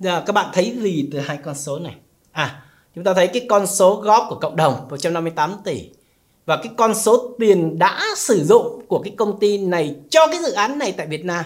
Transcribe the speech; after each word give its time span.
Giờ 0.00 0.22
các 0.26 0.32
bạn 0.32 0.50
thấy 0.52 0.76
gì 0.80 1.08
từ 1.12 1.18
hai 1.18 1.38
con 1.44 1.54
số 1.54 1.78
này? 1.78 1.94
À, 2.32 2.62
chúng 2.94 3.04
ta 3.04 3.14
thấy 3.14 3.26
cái 3.26 3.46
con 3.48 3.66
số 3.66 3.94
góp 3.94 4.26
của 4.28 4.36
cộng 4.36 4.56
đồng 4.56 4.86
158 4.90 5.56
tỷ. 5.64 5.90
Và 6.46 6.56
cái 6.56 6.72
con 6.76 6.94
số 6.94 7.30
tiền 7.38 7.78
đã 7.78 8.00
sử 8.16 8.44
dụng 8.44 8.86
của 8.88 8.98
cái 8.98 9.14
công 9.16 9.38
ty 9.38 9.58
này 9.58 9.96
cho 10.10 10.26
cái 10.26 10.38
dự 10.42 10.52
án 10.52 10.78
này 10.78 10.92
tại 10.92 11.06
Việt 11.06 11.24
Nam 11.24 11.44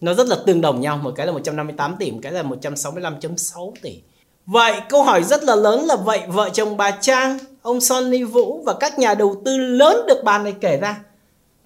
nó 0.00 0.14
rất 0.14 0.26
là 0.26 0.36
tương 0.46 0.60
đồng 0.60 0.80
nhau. 0.80 0.96
Một 0.96 1.12
cái 1.16 1.26
là 1.26 1.32
158 1.32 1.96
tỷ 1.98 2.10
một 2.10 2.18
cái 2.22 2.32
là 2.32 2.42
165.6 2.42 3.72
tỷ. 3.82 3.98
Vậy 4.46 4.72
câu 4.88 5.02
hỏi 5.02 5.22
rất 5.22 5.44
là 5.44 5.54
lớn 5.56 5.84
là 5.84 5.96
vậy 5.96 6.20
vợ 6.28 6.50
chồng 6.52 6.76
bà 6.76 6.90
Trang 6.90 7.38
ông 7.62 7.80
Sonny 7.80 8.22
Vũ 8.22 8.62
và 8.66 8.74
các 8.80 8.98
nhà 8.98 9.14
đầu 9.14 9.42
tư 9.44 9.56
lớn 9.56 10.06
được 10.08 10.24
bàn 10.24 10.44
này 10.44 10.54
kể 10.60 10.76
ra 10.76 11.00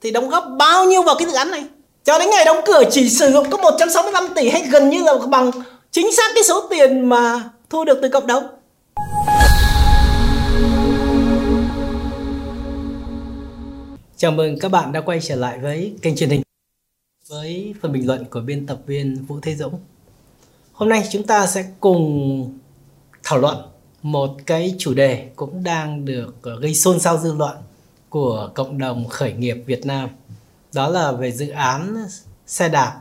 thì 0.02 0.10
đóng 0.10 0.28
góp 0.28 0.44
bao 0.58 0.84
nhiêu 0.84 1.02
vào 1.02 1.14
cái 1.18 1.28
dự 1.28 1.34
án 1.34 1.50
này? 1.50 1.64
Cho 2.04 2.18
đến 2.18 2.30
ngày 2.30 2.44
đóng 2.44 2.60
cửa 2.66 2.82
chỉ 2.90 3.08
sử 3.08 3.32
dụng 3.32 3.50
có 3.50 3.58
165 3.58 4.28
tỷ 4.34 4.48
hay 4.48 4.62
gần 4.62 4.90
như 4.90 5.02
là 5.02 5.14
bằng 5.30 5.50
chính 5.92 6.12
xác 6.12 6.32
cái 6.34 6.44
số 6.44 6.68
tiền 6.70 7.08
mà 7.08 7.50
thu 7.70 7.84
được 7.84 7.98
từ 8.02 8.08
cộng 8.08 8.26
đồng 8.26 8.44
Chào 14.16 14.32
mừng 14.32 14.58
các 14.58 14.68
bạn 14.68 14.92
đã 14.92 15.00
quay 15.00 15.20
trở 15.20 15.36
lại 15.36 15.58
với 15.58 15.94
kênh 16.02 16.16
truyền 16.16 16.30
hình 16.30 16.42
với 17.28 17.74
phần 17.80 17.92
bình 17.92 18.06
luận 18.06 18.24
của 18.24 18.40
biên 18.40 18.66
tập 18.66 18.78
viên 18.86 19.24
Vũ 19.24 19.38
Thế 19.42 19.54
Dũng. 19.54 19.80
Hôm 20.72 20.88
nay 20.88 21.08
chúng 21.12 21.26
ta 21.26 21.46
sẽ 21.46 21.64
cùng 21.80 22.58
thảo 23.22 23.38
luận 23.38 23.56
một 24.02 24.30
cái 24.46 24.74
chủ 24.78 24.94
đề 24.94 25.30
cũng 25.36 25.64
đang 25.64 26.04
được 26.04 26.34
ờ, 26.42 26.60
gây 26.60 26.74
xôn 26.74 27.00
xao 27.00 27.18
dư 27.18 27.32
luận 27.34 27.56
của 28.08 28.50
cộng 28.54 28.78
đồng 28.78 29.08
khởi 29.08 29.32
nghiệp 29.32 29.62
Việt 29.66 29.86
Nam. 29.86 30.08
Đó 30.72 30.88
là 30.88 31.12
về 31.12 31.32
dự 31.32 31.48
án 31.48 31.96
xe 32.46 32.68
đạp 32.68 33.00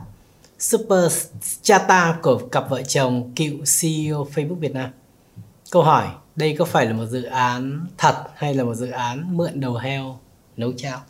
Super 0.62 1.26
Chata 1.62 2.18
của 2.22 2.38
cặp 2.38 2.70
vợ 2.70 2.82
chồng 2.82 3.32
cựu 3.36 3.56
CEO 3.80 4.26
Facebook 4.34 4.54
Việt 4.54 4.72
Nam. 4.72 4.90
Câu 5.70 5.82
hỏi, 5.82 6.06
đây 6.36 6.56
có 6.58 6.64
phải 6.64 6.86
là 6.86 6.92
một 6.92 7.06
dự 7.06 7.22
án 7.22 7.86
thật 7.98 8.24
hay 8.34 8.54
là 8.54 8.64
một 8.64 8.74
dự 8.74 8.90
án 8.90 9.36
mượn 9.36 9.60
đầu 9.60 9.74
heo 9.74 10.18
nấu 10.56 10.72
cháo? 10.72 11.00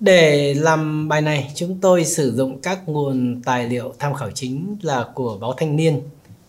Để 0.00 0.54
làm 0.54 1.08
bài 1.08 1.22
này, 1.22 1.52
chúng 1.54 1.80
tôi 1.80 2.04
sử 2.04 2.36
dụng 2.36 2.60
các 2.60 2.88
nguồn 2.88 3.42
tài 3.44 3.68
liệu 3.68 3.94
tham 3.98 4.14
khảo 4.14 4.30
chính 4.30 4.76
là 4.82 5.08
của 5.14 5.38
báo 5.40 5.54
Thanh 5.56 5.76
niên, 5.76 6.02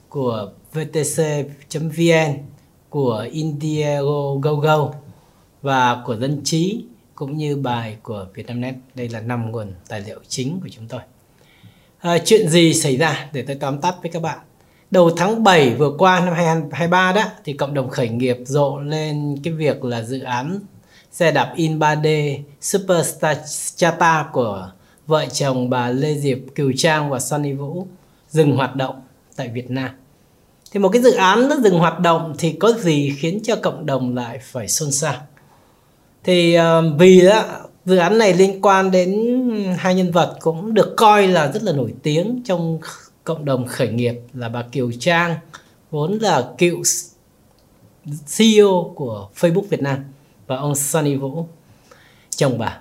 của 0.10 0.52
vtc.vn, 0.74 2.38
của 2.90 3.28
Indiego 3.32 4.36
GoGo 4.42 4.90
và 5.62 6.04
của 6.06 6.16
Dân 6.16 6.42
trí 6.44 6.86
cũng 7.16 7.38
như 7.38 7.56
bài 7.56 7.98
của 8.04 8.28
Vietnamnet. 8.34 8.76
Đây 8.96 9.10
là 9.10 9.22
năm 9.22 9.52
nguồn 9.52 9.74
tài 9.88 10.02
liệu 10.02 10.20
chính 10.28 10.60
của 10.62 10.70
chúng 10.72 10.88
tôi. 10.88 11.02
À, 12.00 12.18
chuyện 12.26 12.50
gì 12.50 12.74
xảy 12.74 12.98
ra 12.98 13.30
để 13.34 13.44
tôi 13.48 13.56
tóm 13.56 13.82
tắt 13.82 13.96
với 14.02 14.12
các 14.12 14.22
bạn. 14.22 14.40
Đầu 14.92 15.12
tháng 15.18 15.44
7 15.44 15.70
vừa 15.70 15.92
qua 15.98 16.20
năm 16.20 16.34
2023 16.34 17.12
đó 17.12 17.24
thì 17.46 17.54
cộng 17.54 17.74
đồng 17.74 17.90
khởi 17.90 18.10
nghiệp 18.10 18.38
rộ 18.46 18.80
lên 18.80 19.36
cái 19.44 19.54
việc 19.54 19.84
là 19.84 20.02
dự 20.02 20.20
án 20.20 20.60
xe 21.12 21.32
đạp 21.32 21.54
in 21.56 21.80
3D 21.80 22.40
Superstar 22.62 23.38
Chata 23.76 24.26
của 24.34 24.72
vợ 25.08 25.26
chồng 25.26 25.70
bà 25.70 25.90
Lê 25.90 26.14
Diệp 26.14 26.38
Kiều 26.56 26.72
Trang 26.78 27.10
và 27.10 27.20
Sunny 27.20 27.54
Vũ 27.54 27.88
dừng 28.30 28.56
hoạt 28.56 28.76
động 28.76 29.02
tại 29.36 29.48
Việt 29.48 29.72
Nam. 29.72 29.90
Thì 30.72 30.80
một 30.80 30.90
cái 30.90 31.02
dự 31.02 31.12
án 31.12 31.50
nó 31.50 31.56
dừng 31.56 31.80
hoạt 31.80 32.00
động 32.00 32.36
thì 32.38 32.52
có 32.52 32.72
gì 32.72 33.14
khiến 33.18 33.40
cho 33.44 33.56
cộng 33.56 33.86
đồng 33.86 34.16
lại 34.16 34.40
phải 34.44 34.68
xôn 34.68 34.92
xao? 34.92 35.16
Thì 36.24 36.58
uh, 36.60 36.64
vì 37.00 37.22
đó, 37.22 37.44
dự 37.88 37.98
án 37.98 38.18
này 38.18 38.34
liên 38.34 38.62
quan 38.62 38.92
đến 38.92 39.40
hai 39.78 39.96
nhân 39.96 40.12
vật 40.12 40.38
cũng 40.40 40.74
được 40.74 40.94
coi 40.98 41.28
là 41.28 41.52
rất 41.52 41.64
là 41.64 41.72
nổi 41.72 41.94
tiếng 42.04 42.42
trong 42.46 42.80
cộng 43.24 43.46
đồng 43.46 43.68
khởi 43.68 43.88
nghiệp 43.88 44.16
là 44.34 44.50
bà 44.50 44.62
Kiều 44.72 44.92
Trang, 45.00 45.36
vốn 45.92 46.18
là 46.22 46.50
cựu 46.58 46.82
CEO 48.38 48.94
của 48.96 49.30
Facebook 49.40 49.62
Việt 49.70 49.82
Nam, 49.82 49.98
và 50.48 50.58
ông 50.58 50.76
Sunny 50.76 51.16
Vũ, 51.16 51.46
chồng 52.30 52.58
bà. 52.58 52.80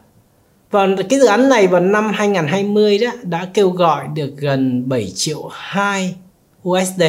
Và 0.71 0.87
cái 1.09 1.21
dự 1.21 1.27
án 1.27 1.49
này 1.49 1.67
vào 1.67 1.81
năm 1.81 2.13
2020 2.15 2.99
đó, 2.99 3.11
đã 3.23 3.49
kêu 3.55 3.71
gọi 3.71 4.09
được 4.15 4.35
gần 4.37 4.89
7 4.89 5.13
triệu 5.15 5.49
2 5.53 6.15
USD 6.69 7.03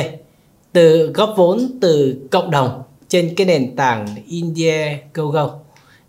từ 0.71 1.11
góp 1.13 1.33
vốn 1.37 1.71
từ 1.81 2.21
cộng 2.31 2.51
đồng 2.51 2.83
trên 3.07 3.33
cái 3.35 3.47
nền 3.47 3.75
tảng 3.75 4.07
Indiegogo 4.27 5.59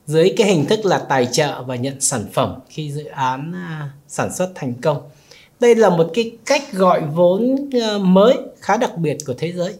dưới 0.08 0.34
cái 0.36 0.46
hình 0.46 0.66
thức 0.66 0.84
là 0.84 0.98
tài 0.98 1.26
trợ 1.26 1.62
và 1.62 1.76
nhận 1.76 2.00
sản 2.00 2.24
phẩm 2.32 2.54
khi 2.68 2.90
dự 2.92 3.04
án 3.04 3.52
à, 3.54 3.90
sản 4.08 4.34
xuất 4.34 4.52
thành 4.54 4.74
công. 4.74 5.02
Đây 5.60 5.74
là 5.74 5.90
một 5.90 6.10
cái 6.14 6.32
cách 6.46 6.72
gọi 6.72 7.00
vốn 7.14 7.70
à, 7.82 7.98
mới 7.98 8.38
khá 8.60 8.76
đặc 8.76 8.96
biệt 8.96 9.16
của 9.26 9.34
thế 9.38 9.52
giới. 9.52 9.74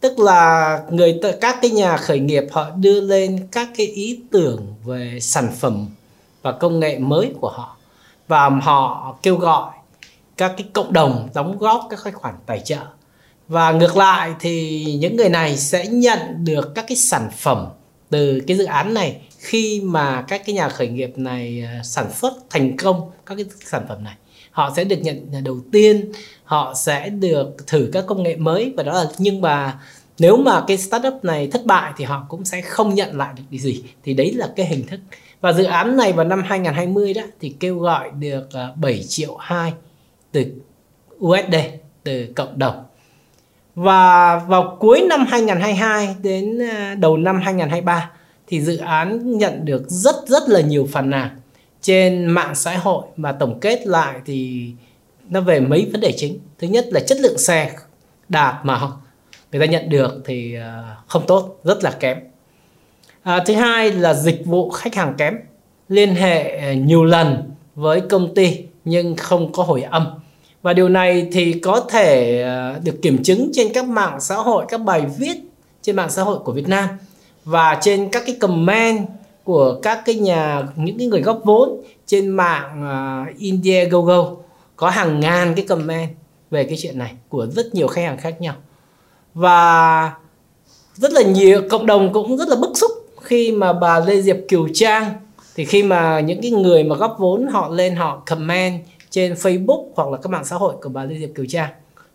Tức 0.00 0.18
là 0.18 0.78
người 0.90 1.20
các 1.40 1.58
cái 1.62 1.70
nhà 1.70 1.96
khởi 1.96 2.20
nghiệp 2.20 2.44
họ 2.50 2.70
đưa 2.70 3.00
lên 3.00 3.46
các 3.52 3.68
cái 3.76 3.86
ý 3.86 4.20
tưởng 4.30 4.74
về 4.84 5.18
sản 5.20 5.52
phẩm 5.60 5.86
và 6.42 6.52
công 6.52 6.80
nghệ 6.80 6.98
mới 6.98 7.32
của 7.40 7.50
họ. 7.50 7.76
Và 8.28 8.48
họ 8.48 9.14
kêu 9.22 9.36
gọi 9.36 9.70
các 10.36 10.54
cái 10.56 10.66
cộng 10.72 10.92
đồng 10.92 11.28
đóng 11.34 11.58
góp 11.58 11.86
các 11.90 11.98
cái 12.04 12.12
khoản 12.12 12.34
tài 12.46 12.60
trợ. 12.60 12.80
Và 13.48 13.72
ngược 13.72 13.96
lại 13.96 14.34
thì 14.40 14.84
những 15.00 15.16
người 15.16 15.28
này 15.28 15.56
sẽ 15.56 15.86
nhận 15.86 16.18
được 16.44 16.74
các 16.74 16.84
cái 16.88 16.96
sản 16.96 17.30
phẩm 17.36 17.66
từ 18.10 18.40
cái 18.46 18.56
dự 18.56 18.64
án 18.64 18.94
này 18.94 19.20
khi 19.42 19.80
mà 19.84 20.24
các 20.28 20.42
cái 20.46 20.54
nhà 20.54 20.68
khởi 20.68 20.88
nghiệp 20.88 21.12
này 21.16 21.64
à, 21.66 21.82
sản 21.84 22.12
xuất 22.12 22.32
thành 22.50 22.76
công 22.76 23.10
các 23.26 23.34
cái 23.34 23.44
sản 23.64 23.82
phẩm 23.88 24.04
này, 24.04 24.14
họ 24.50 24.72
sẽ 24.76 24.84
được 24.84 24.96
nhận 24.96 25.28
à, 25.34 25.40
đầu 25.40 25.60
tiên 25.72 26.12
họ 26.44 26.74
sẽ 26.74 27.08
được 27.08 27.66
thử 27.66 27.90
các 27.92 28.04
công 28.06 28.22
nghệ 28.22 28.36
mới 28.36 28.74
và 28.76 28.82
đó 28.82 28.92
là, 28.92 29.04
nhưng 29.18 29.40
mà 29.40 29.78
nếu 30.18 30.36
mà 30.36 30.64
cái 30.66 30.78
startup 30.78 31.24
này 31.24 31.48
thất 31.52 31.66
bại 31.66 31.92
thì 31.96 32.04
họ 32.04 32.26
cũng 32.28 32.44
sẽ 32.44 32.60
không 32.60 32.94
nhận 32.94 33.16
lại 33.16 33.34
được 33.36 33.42
cái 33.50 33.60
gì. 33.60 33.84
Thì 34.04 34.14
đấy 34.14 34.32
là 34.32 34.52
cái 34.56 34.66
hình 34.66 34.86
thức. 34.86 35.00
Và 35.40 35.52
dự 35.52 35.64
án 35.64 35.96
này 35.96 36.12
vào 36.12 36.24
năm 36.24 36.42
2020 36.46 37.14
đó 37.14 37.22
thì 37.40 37.54
kêu 37.60 37.78
gọi 37.78 38.10
được 38.18 38.52
à, 38.52 38.68
7 38.76 39.02
triệu 39.02 39.36
2 39.36 39.72
từ 40.32 40.44
USD 41.18 41.54
từ 42.04 42.26
cộng 42.36 42.58
đồng. 42.58 42.84
Và 43.74 44.38
vào 44.38 44.76
cuối 44.80 45.06
năm 45.08 45.26
2022 45.28 46.16
đến 46.22 46.58
đầu 47.00 47.16
năm 47.16 47.40
2023 47.44 48.10
thì 48.46 48.60
dự 48.60 48.76
án 48.76 49.38
nhận 49.38 49.64
được 49.64 49.82
rất 49.88 50.16
rất 50.26 50.48
là 50.48 50.60
nhiều 50.60 50.88
phản 50.92 51.10
nàn 51.10 51.28
trên 51.80 52.26
mạng 52.26 52.54
xã 52.54 52.76
hội 52.76 53.04
mà 53.16 53.32
tổng 53.32 53.60
kết 53.60 53.86
lại 53.86 54.20
thì 54.26 54.70
nó 55.28 55.40
về 55.40 55.60
mấy 55.60 55.88
vấn 55.92 56.00
đề 56.00 56.12
chính. 56.16 56.38
Thứ 56.58 56.66
nhất 56.66 56.86
là 56.90 57.00
chất 57.00 57.18
lượng 57.20 57.38
xe 57.38 57.70
đạt 58.28 58.54
mà 58.64 58.80
người 59.52 59.60
ta 59.60 59.72
nhận 59.72 59.88
được 59.88 60.22
thì 60.24 60.54
à, 60.54 60.96
không 61.06 61.26
tốt 61.26 61.60
rất 61.64 61.84
là 61.84 61.90
kém. 61.90 62.18
À, 63.22 63.44
thứ 63.46 63.54
hai 63.54 63.92
là 63.92 64.14
dịch 64.14 64.46
vụ 64.46 64.70
khách 64.70 64.94
hàng 64.94 65.14
kém 65.18 65.34
liên 65.88 66.14
hệ 66.14 66.56
à, 66.56 66.72
nhiều 66.72 67.04
lần 67.04 67.50
với 67.74 68.00
công 68.00 68.34
ty 68.34 68.64
nhưng 68.84 69.16
không 69.16 69.52
có 69.52 69.62
hồi 69.62 69.82
âm. 69.82 70.06
Và 70.62 70.72
điều 70.72 70.88
này 70.88 71.28
thì 71.32 71.52
có 71.52 71.80
thể 71.80 72.42
à, 72.42 72.78
được 72.84 73.02
kiểm 73.02 73.22
chứng 73.22 73.50
trên 73.52 73.72
các 73.74 73.84
mạng 73.84 74.20
xã 74.20 74.34
hội 74.34 74.64
các 74.68 74.80
bài 74.80 75.02
viết 75.18 75.36
trên 75.82 75.96
mạng 75.96 76.10
xã 76.10 76.22
hội 76.22 76.38
của 76.38 76.52
Việt 76.52 76.68
Nam 76.68 76.88
và 77.44 77.78
trên 77.80 78.08
các 78.08 78.22
cái 78.26 78.36
comment 78.40 79.06
của 79.44 79.80
các 79.82 80.02
cái 80.04 80.14
nhà 80.14 80.62
những 80.76 80.98
cái 80.98 81.06
người 81.06 81.20
góp 81.20 81.40
vốn 81.44 81.82
trên 82.06 82.28
mạng 82.28 82.82
à, 82.82 83.26
uh, 83.30 83.38
Indiegogo 83.38 84.30
có 84.76 84.90
hàng 84.90 85.20
ngàn 85.20 85.54
cái 85.56 85.66
comment 85.66 86.10
về 86.50 86.64
cái 86.64 86.76
chuyện 86.80 86.98
này 86.98 87.12
của 87.28 87.46
rất 87.46 87.74
nhiều 87.74 87.88
khách 87.88 88.02
hàng 88.02 88.16
khác 88.16 88.40
nhau. 88.40 88.54
Và 89.34 90.12
rất 90.94 91.12
là 91.12 91.22
nhiều 91.22 91.62
cộng 91.70 91.86
đồng 91.86 92.12
cũng 92.12 92.36
rất 92.36 92.48
là 92.48 92.56
bức 92.56 92.76
xúc 92.76 92.90
khi 93.22 93.52
mà 93.52 93.72
bà 93.72 94.00
Lê 94.00 94.22
Diệp 94.22 94.36
Kiều 94.48 94.68
Trang 94.74 95.12
thì 95.54 95.64
khi 95.64 95.82
mà 95.82 96.20
những 96.20 96.42
cái 96.42 96.50
người 96.50 96.84
mà 96.84 96.96
góp 96.96 97.16
vốn 97.18 97.46
họ 97.46 97.68
lên 97.68 97.96
họ 97.96 98.22
comment 98.26 98.84
trên 99.10 99.32
Facebook 99.32 99.84
hoặc 99.94 100.08
là 100.08 100.16
các 100.22 100.30
mạng 100.30 100.44
xã 100.44 100.56
hội 100.56 100.74
của 100.82 100.88
bà 100.88 101.04
Lê 101.04 101.18
Diệp 101.18 101.30
Kiều 101.34 101.46
Trang 101.48 101.70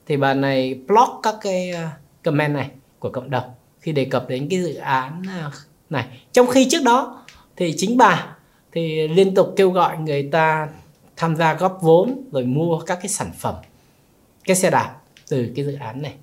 thì 0.07 0.17
bà 0.17 0.33
này 0.33 0.79
block 0.87 1.19
các 1.23 1.35
cái 1.41 1.71
à, 1.71 1.91
comment 2.23 2.53
này 2.53 2.69
của 2.99 3.09
cộng 3.09 3.29
đồng 3.29 3.56
khi 3.79 3.91
đề 3.91 4.05
cập 4.05 4.29
đến 4.29 4.47
cái 4.49 4.63
dự 4.63 4.75
án 4.75 5.23
à, 5.29 5.51
này 5.89 6.05
trong 6.33 6.47
khi 6.47 6.67
trước 6.69 6.83
đó 6.83 7.25
thì 7.55 7.73
chính 7.77 7.97
bà 7.97 8.35
thì 8.71 9.07
liên 9.07 9.35
tục 9.35 9.53
kêu 9.55 9.71
gọi 9.71 9.97
người 9.97 10.29
ta 10.31 10.67
tham 11.15 11.35
gia 11.35 11.53
góp 11.53 11.79
vốn 11.81 12.21
rồi 12.31 12.43
mua 12.43 12.79
các 12.79 12.95
cái 13.01 13.07
sản 13.07 13.31
phẩm 13.39 13.55
cái 14.43 14.55
xe 14.55 14.69
đạp 14.69 14.95
từ 15.29 15.51
cái 15.55 15.65
dự 15.65 15.73
án 15.73 16.01
này 16.01 16.13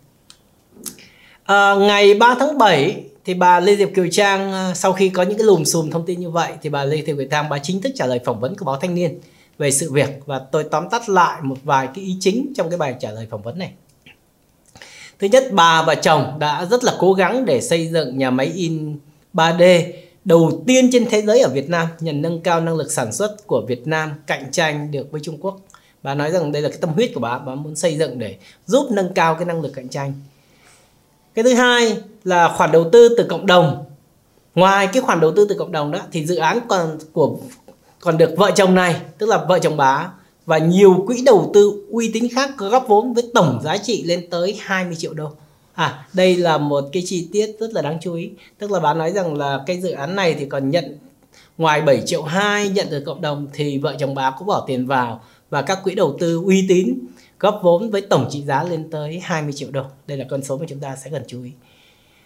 à, 1.44 1.74
ngày 1.74 2.14
3 2.14 2.34
tháng 2.38 2.58
7 2.58 3.04
thì 3.24 3.34
bà 3.34 3.60
Lê 3.60 3.76
Diệp 3.76 3.88
Kiều 3.94 4.06
Trang 4.10 4.52
à, 4.52 4.74
sau 4.74 4.92
khi 4.92 5.08
có 5.08 5.22
những 5.22 5.38
cái 5.38 5.46
lùm 5.46 5.64
xùm 5.64 5.90
thông 5.90 6.06
tin 6.06 6.20
như 6.20 6.30
vậy 6.30 6.52
thì 6.62 6.70
bà 6.70 6.84
Lê 6.84 6.96
Diệp 6.96 7.16
Kiều 7.16 7.26
Trang 7.30 7.48
bà 7.48 7.58
chính 7.58 7.80
thức 7.80 7.92
trả 7.94 8.06
lời 8.06 8.20
phỏng 8.24 8.40
vấn 8.40 8.56
của 8.56 8.64
báo 8.64 8.76
Thanh 8.76 8.94
niên 8.94 9.20
về 9.58 9.70
sự 9.70 9.92
việc 9.92 10.10
và 10.26 10.38
tôi 10.38 10.64
tóm 10.64 10.88
tắt 10.90 11.08
lại 11.08 11.42
một 11.42 11.56
vài 11.64 11.88
cái 11.94 12.04
ý 12.04 12.16
chính 12.20 12.52
trong 12.56 12.70
cái 12.70 12.78
bài 12.78 12.94
trả 13.00 13.10
lời 13.10 13.26
phỏng 13.30 13.42
vấn 13.42 13.58
này. 13.58 13.72
Thứ 15.18 15.26
nhất, 15.26 15.44
bà 15.52 15.82
và 15.82 15.94
chồng 15.94 16.38
đã 16.38 16.64
rất 16.64 16.84
là 16.84 16.92
cố 16.98 17.12
gắng 17.12 17.44
để 17.44 17.60
xây 17.60 17.86
dựng 17.86 18.18
nhà 18.18 18.30
máy 18.30 18.46
in 18.46 18.98
3D 19.34 19.92
đầu 20.24 20.62
tiên 20.66 20.88
trên 20.92 21.06
thế 21.10 21.22
giới 21.22 21.40
ở 21.40 21.48
Việt 21.48 21.70
Nam 21.70 21.86
nhằm 22.00 22.22
nâng 22.22 22.40
cao 22.40 22.60
năng 22.60 22.76
lực 22.76 22.92
sản 22.92 23.12
xuất 23.12 23.46
của 23.46 23.62
Việt 23.68 23.86
Nam 23.86 24.12
cạnh 24.26 24.52
tranh 24.52 24.90
được 24.90 25.10
với 25.10 25.20
Trung 25.24 25.38
Quốc. 25.40 25.56
Bà 26.02 26.14
nói 26.14 26.30
rằng 26.30 26.52
đây 26.52 26.62
là 26.62 26.68
cái 26.68 26.78
tâm 26.80 26.90
huyết 26.90 27.10
của 27.14 27.20
bà 27.20 27.38
bà 27.38 27.54
muốn 27.54 27.76
xây 27.76 27.96
dựng 27.96 28.18
để 28.18 28.36
giúp 28.66 28.88
nâng 28.90 29.14
cao 29.14 29.34
cái 29.34 29.44
năng 29.44 29.60
lực 29.60 29.72
cạnh 29.74 29.88
tranh. 29.88 30.12
Cái 31.34 31.42
thứ 31.42 31.54
hai 31.54 31.96
là 32.24 32.48
khoản 32.56 32.72
đầu 32.72 32.90
tư 32.92 33.14
từ 33.18 33.26
cộng 33.28 33.46
đồng. 33.46 33.84
Ngoài 34.54 34.88
cái 34.92 35.02
khoản 35.02 35.20
đầu 35.20 35.32
tư 35.36 35.46
từ 35.48 35.54
cộng 35.58 35.72
đồng 35.72 35.90
đó 35.90 35.98
thì 36.12 36.26
dự 36.26 36.36
án 36.36 36.58
còn 36.68 36.98
của 37.12 37.36
còn 38.00 38.18
được 38.18 38.34
vợ 38.36 38.50
chồng 38.54 38.74
này 38.74 38.96
tức 39.18 39.28
là 39.28 39.44
vợ 39.48 39.58
chồng 39.58 39.76
bà 39.76 40.10
và 40.46 40.58
nhiều 40.58 41.04
quỹ 41.06 41.22
đầu 41.26 41.50
tư 41.54 41.86
uy 41.90 42.10
tín 42.12 42.28
khác 42.34 42.50
góp 42.56 42.84
vốn 42.88 43.14
với 43.14 43.24
tổng 43.34 43.60
giá 43.64 43.76
trị 43.76 44.02
lên 44.02 44.26
tới 44.30 44.58
20 44.60 44.96
triệu 44.96 45.14
đô. 45.14 45.30
À, 45.74 46.06
đây 46.12 46.36
là 46.36 46.58
một 46.58 46.84
cái 46.92 47.02
chi 47.06 47.28
tiết 47.32 47.56
rất 47.60 47.72
là 47.72 47.82
đáng 47.82 47.98
chú 48.02 48.14
ý. 48.14 48.30
Tức 48.58 48.70
là 48.70 48.80
bà 48.80 48.94
nói 48.94 49.12
rằng 49.12 49.34
là 49.36 49.62
cái 49.66 49.80
dự 49.80 49.90
án 49.90 50.16
này 50.16 50.34
thì 50.34 50.46
còn 50.46 50.70
nhận 50.70 50.98
ngoài 51.58 51.82
7 51.82 52.02
triệu 52.06 52.22
2 52.22 52.68
nhận 52.68 52.86
từ 52.90 53.00
cộng 53.00 53.20
đồng 53.20 53.46
thì 53.52 53.78
vợ 53.78 53.96
chồng 53.98 54.14
bà 54.14 54.30
cũng 54.30 54.46
bỏ 54.46 54.64
tiền 54.66 54.86
vào 54.86 55.20
và 55.50 55.62
các 55.62 55.78
quỹ 55.84 55.94
đầu 55.94 56.16
tư 56.20 56.42
uy 56.46 56.66
tín 56.68 56.98
góp 57.40 57.60
vốn 57.62 57.90
với 57.90 58.00
tổng 58.00 58.28
trị 58.30 58.42
giá 58.42 58.64
lên 58.64 58.90
tới 58.90 59.20
20 59.24 59.52
triệu 59.52 59.70
đô. 59.70 59.82
Đây 60.06 60.18
là 60.18 60.24
con 60.30 60.42
số 60.42 60.58
mà 60.58 60.66
chúng 60.68 60.80
ta 60.80 60.96
sẽ 60.96 61.10
cần 61.10 61.22
chú 61.26 61.42
ý. 61.42 61.50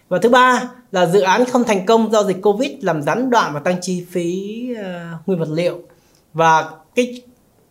Và 0.08 0.18
thứ 0.18 0.28
ba 0.28 0.70
là 0.92 1.06
dự 1.06 1.20
án 1.20 1.44
không 1.44 1.64
thành 1.64 1.86
công 1.86 2.12
do 2.12 2.22
dịch 2.22 2.42
Covid 2.42 2.70
làm 2.80 3.02
gián 3.02 3.30
đoạn 3.30 3.54
và 3.54 3.60
tăng 3.60 3.76
chi 3.80 4.04
phí 4.10 4.60
uh, 4.72 5.28
nguyên 5.28 5.38
vật 5.38 5.48
liệu. 5.50 5.82
Và 6.34 6.70
cái 6.94 7.22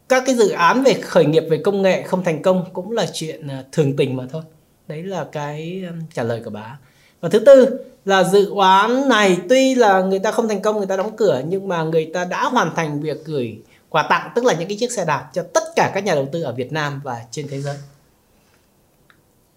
các 0.09 0.23
cái 0.25 0.35
dự 0.35 0.49
án 0.49 0.83
về 0.83 0.93
khởi 0.93 1.25
nghiệp 1.25 1.43
về 1.49 1.57
công 1.57 1.81
nghệ 1.81 2.01
không 2.01 2.23
thành 2.23 2.41
công 2.41 2.65
cũng 2.73 2.91
là 2.91 3.05
chuyện 3.13 3.47
à, 3.47 3.63
thường 3.71 3.95
tình 3.95 4.15
mà 4.15 4.23
thôi. 4.31 4.41
Đấy 4.87 5.03
là 5.03 5.25
cái 5.31 5.83
trả 6.13 6.23
lời 6.23 6.41
của 6.45 6.49
bà. 6.49 6.79
Và 7.21 7.29
thứ 7.29 7.39
tư 7.39 7.79
là 8.05 8.23
dự 8.23 8.51
án 8.59 9.09
này 9.09 9.37
tuy 9.49 9.75
là 9.75 10.01
người 10.01 10.19
ta 10.19 10.31
không 10.31 10.47
thành 10.47 10.61
công, 10.61 10.77
người 10.77 10.85
ta 10.85 10.97
đóng 10.97 11.15
cửa, 11.17 11.41
nhưng 11.47 11.67
mà 11.67 11.83
người 11.83 12.11
ta 12.13 12.25
đã 12.25 12.43
hoàn 12.43 12.75
thành 12.75 13.01
việc 13.01 13.25
gửi 13.25 13.57
quà 13.89 14.07
tặng, 14.09 14.31
tức 14.35 14.45
là 14.45 14.53
những 14.53 14.67
cái 14.67 14.77
chiếc 14.77 14.91
xe 14.91 15.05
đạp 15.05 15.29
cho 15.33 15.43
tất 15.53 15.63
cả 15.75 15.91
các 15.93 16.03
nhà 16.03 16.15
đầu 16.15 16.27
tư 16.31 16.41
ở 16.41 16.53
Việt 16.53 16.71
Nam 16.71 17.01
và 17.03 17.21
trên 17.31 17.47
thế 17.47 17.61
giới. 17.61 17.75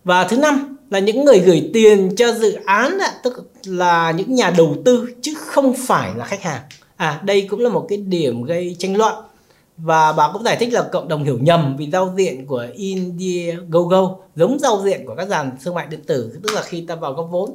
Và 0.05 0.25
thứ 0.25 0.37
năm 0.37 0.77
là 0.91 0.99
những 0.99 1.25
người 1.25 1.39
gửi 1.39 1.71
tiền 1.73 2.17
cho 2.17 2.33
dự 2.33 2.59
án 2.65 2.99
tức 3.23 3.51
là 3.65 4.11
những 4.11 4.35
nhà 4.35 4.53
đầu 4.59 4.77
tư, 4.85 5.09
chứ 5.23 5.35
không 5.39 5.75
phải 5.87 6.11
là 6.17 6.25
khách 6.25 6.43
hàng. 6.43 6.63
À 6.97 7.21
đây 7.25 7.47
cũng 7.51 7.61
là 7.61 7.71
một 7.71 7.87
cái 7.89 7.99
điểm 7.99 8.43
gây 8.43 8.77
tranh 8.79 8.97
luận 8.97 9.15
và 9.83 10.13
bà 10.13 10.31
cũng 10.33 10.43
giải 10.43 10.57
thích 10.57 10.73
là 10.73 10.89
cộng 10.93 11.09
đồng 11.09 11.25
hiểu 11.25 11.39
nhầm 11.41 11.77
vì 11.77 11.91
giao 11.91 12.15
diện 12.17 12.47
của 12.47 12.67
Indiegogo 12.75 14.15
giống 14.37 14.59
giao 14.59 14.81
diện 14.85 15.07
của 15.07 15.15
các 15.15 15.29
dàn 15.29 15.51
thương 15.63 15.75
mại 15.75 15.87
điện 15.87 16.01
tử 16.07 16.39
tức 16.43 16.53
là 16.55 16.63
khi 16.63 16.85
ta 16.89 16.95
vào 16.95 17.13
góp 17.13 17.29
vốn. 17.31 17.51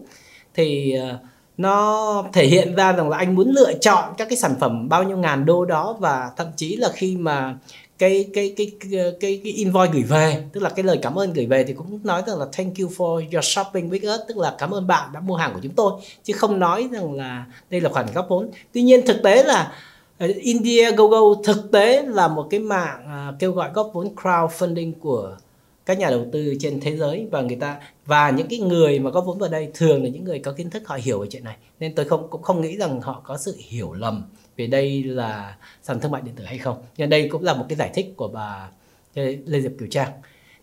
Thì 0.54 0.94
ờ, 0.94 1.18
nó 1.57 2.24
thể 2.33 2.45
hiện 2.45 2.75
ra 2.75 2.92
rằng 2.92 3.10
là 3.10 3.18
anh 3.18 3.36
muốn 3.36 3.50
lựa 3.50 3.74
chọn 3.74 4.13
các 4.18 4.30
cái 4.30 4.38
sản 4.38 4.56
phẩm 4.60 4.89
bao 4.89 5.04
nhiêu 5.04 5.18
ngàn 5.18 5.45
đô 5.45 5.66
đó 5.66 5.95
và 6.00 6.31
thậm 6.38 6.48
chí 6.56 6.75
là 6.75 6.89
khi 6.94 7.18
mà 7.18 7.56
cái 7.98 8.25
cái 8.33 8.54
cái 8.57 8.72
cái 8.80 9.13
cái, 9.22 9.42
cái 9.44 9.54
invoice 9.54 9.94
gửi 9.94 10.04
về 10.04 10.44
tức 10.54 10.63
là 10.63 10.69
cái 10.69 10.83
lời 10.83 11.00
cảm 11.01 11.16
ơn 11.16 11.33
gửi 11.33 11.45
về 11.45 11.63
thì 11.63 11.74
cũng 11.74 12.00
nói 12.04 12.24
rằng 12.27 12.39
là 12.39 12.45
thank 12.54 12.77
you 12.80 12.88
for 12.98 13.16
your 13.33 13.45
shopping 13.45 13.89
with 13.89 14.16
us 14.16 14.22
tức 14.27 14.38
là 14.38 14.56
cảm 14.57 14.72
ơn 14.72 14.88
bạn 14.88 15.10
đã 15.13 15.19
mua 15.19 15.36
hàng 15.36 15.54
của 15.54 15.60
chúng 15.63 15.74
tôi 15.74 15.92
chứ 16.24 16.33
không 16.33 16.60
nói 16.60 16.89
rằng 16.92 17.13
là 17.13 17.45
đây 17.69 17.81
là 17.81 17.89
khoản 17.89 18.06
góp 18.13 18.25
vốn. 18.30 18.50
Tuy 18.74 18.81
nhiên 18.81 19.06
thực 19.06 19.24
tế 19.24 19.44
là 19.44 19.72
Ờ, 20.18 20.28
Indiegogo 20.28 21.42
thực 21.44 21.72
tế 21.72 22.04
là 22.08 22.28
một 22.28 22.48
cái 22.50 22.60
mạng 22.60 23.06
à, 23.08 23.34
kêu 23.40 23.52
gọi 23.52 23.70
góp 23.74 23.92
vốn 23.94 24.16
crowdfunding 24.16 24.92
của 25.00 25.38
các 25.86 26.00
nhà 26.00 26.10
đầu 26.10 26.26
tư 26.32 26.56
trên 26.60 26.80
thế 26.80 26.98
giới. 26.98 27.28
Và 27.32 27.42
người 27.42 27.56
ta, 27.56 27.78
và 28.06 28.30
những 28.30 28.48
cái 28.48 28.60
người 28.60 29.00
mà 29.00 29.10
góp 29.10 29.26
vốn 29.26 29.40
vào 29.40 29.50
đây 29.50 29.72
thường 29.74 30.04
là 30.04 30.10
những 30.10 30.24
người 30.24 30.40
có 30.40 30.52
kiến 30.52 30.70
thức, 30.70 30.88
họ 30.88 30.98
hiểu 31.02 31.20
về 31.20 31.28
chuyện 31.32 31.44
này. 31.44 31.56
Nên 31.80 31.96
tôi 31.96 32.06
không, 32.06 32.28
cũng 32.30 32.42
không 32.42 32.62
nghĩ 32.62 32.78
rằng 32.78 33.02
họ 33.02 33.22
có 33.26 33.38
sự 33.38 33.56
hiểu 33.58 33.94
lầm 33.94 34.24
về 34.58 34.68
đây 34.68 35.04
là 35.04 35.56
sàn 35.84 36.00
thương 36.00 36.12
mại 36.12 36.22
điện 36.22 36.36
tử 36.36 36.44
hay 36.44 36.58
không. 36.58 36.78
Nhưng 36.98 37.10
đây 37.10 37.30
cũng 37.32 37.44
là 37.44 37.54
một 37.54 37.66
cái 37.70 37.76
giải 37.76 37.92
thích 37.94 38.14
của 38.18 38.28
bà 38.28 38.70
ờ, 39.16 39.24
Lê 39.46 39.62
Diệp 39.62 39.72
Kiều 39.80 39.88
Trang. 39.92 40.12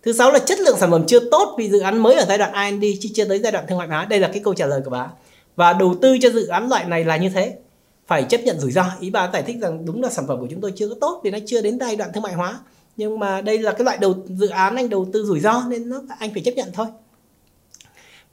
Thứ 0.03 0.13
sáu 0.13 0.33
là 0.33 0.39
chất 0.39 0.61
lượng 0.61 0.77
sản 0.79 0.91
phẩm 0.91 1.05
chưa 1.07 1.31
tốt 1.31 1.55
vì 1.59 1.71
dự 1.71 1.81
án 1.81 1.99
mới 1.99 2.15
ở 2.15 2.25
giai 2.29 2.39
đoạn 2.39 2.53
R&D 2.53 2.85
chứ 3.01 3.09
chưa 3.15 3.25
tới 3.25 3.39
giai 3.39 3.53
đoạn 3.53 3.65
thương 3.69 3.79
mại 3.79 3.89
hóa. 3.89 4.05
Đây 4.05 4.21
là 4.21 4.29
cái 4.29 4.43
câu 4.45 4.55
trả 4.55 4.67
lời 4.67 4.81
của 4.85 4.91
bà. 4.91 5.11
Và 5.57 5.73
đầu 5.73 5.95
tư 6.03 6.17
cho 6.23 6.31
dự 6.31 6.47
án 6.47 6.69
loại 6.69 6.85
này 6.85 7.05
là 7.05 7.17
như 7.17 7.29
thế 7.29 7.57
phải 8.07 8.25
chấp 8.25 8.41
nhận 8.41 8.61
rủi 8.61 8.73
ro. 8.73 8.85
Ý 9.01 9.11
bà 9.11 9.31
giải 9.33 9.43
thích 9.43 9.57
rằng 9.61 9.87
đúng 9.87 10.03
là 10.03 10.11
sản 10.11 10.27
phẩm 10.29 10.41
của 10.41 10.47
chúng 10.51 10.61
tôi 10.61 10.73
chưa 10.77 10.89
có 10.89 10.95
tốt 11.01 11.21
vì 11.25 11.31
nó 11.31 11.39
chưa 11.47 11.63
đến 11.63 11.79
giai 11.81 11.97
đoạn 11.97 12.11
thương 12.15 12.23
mại 12.23 12.35
hóa. 12.35 12.61
Nhưng 12.97 13.19
mà 13.19 13.41
đây 13.41 13.59
là 13.59 13.73
cái 13.73 13.85
loại 13.85 13.99
đầu, 14.01 14.15
dự 14.27 14.49
án 14.49 14.77
anh 14.77 14.89
đầu 14.89 15.07
tư 15.13 15.25
rủi 15.25 15.41
ro 15.41 15.65
nên 15.69 15.89
nó, 15.89 16.03
anh 16.19 16.31
phải 16.33 16.43
chấp 16.43 16.53
nhận 16.53 16.69
thôi. 16.73 16.87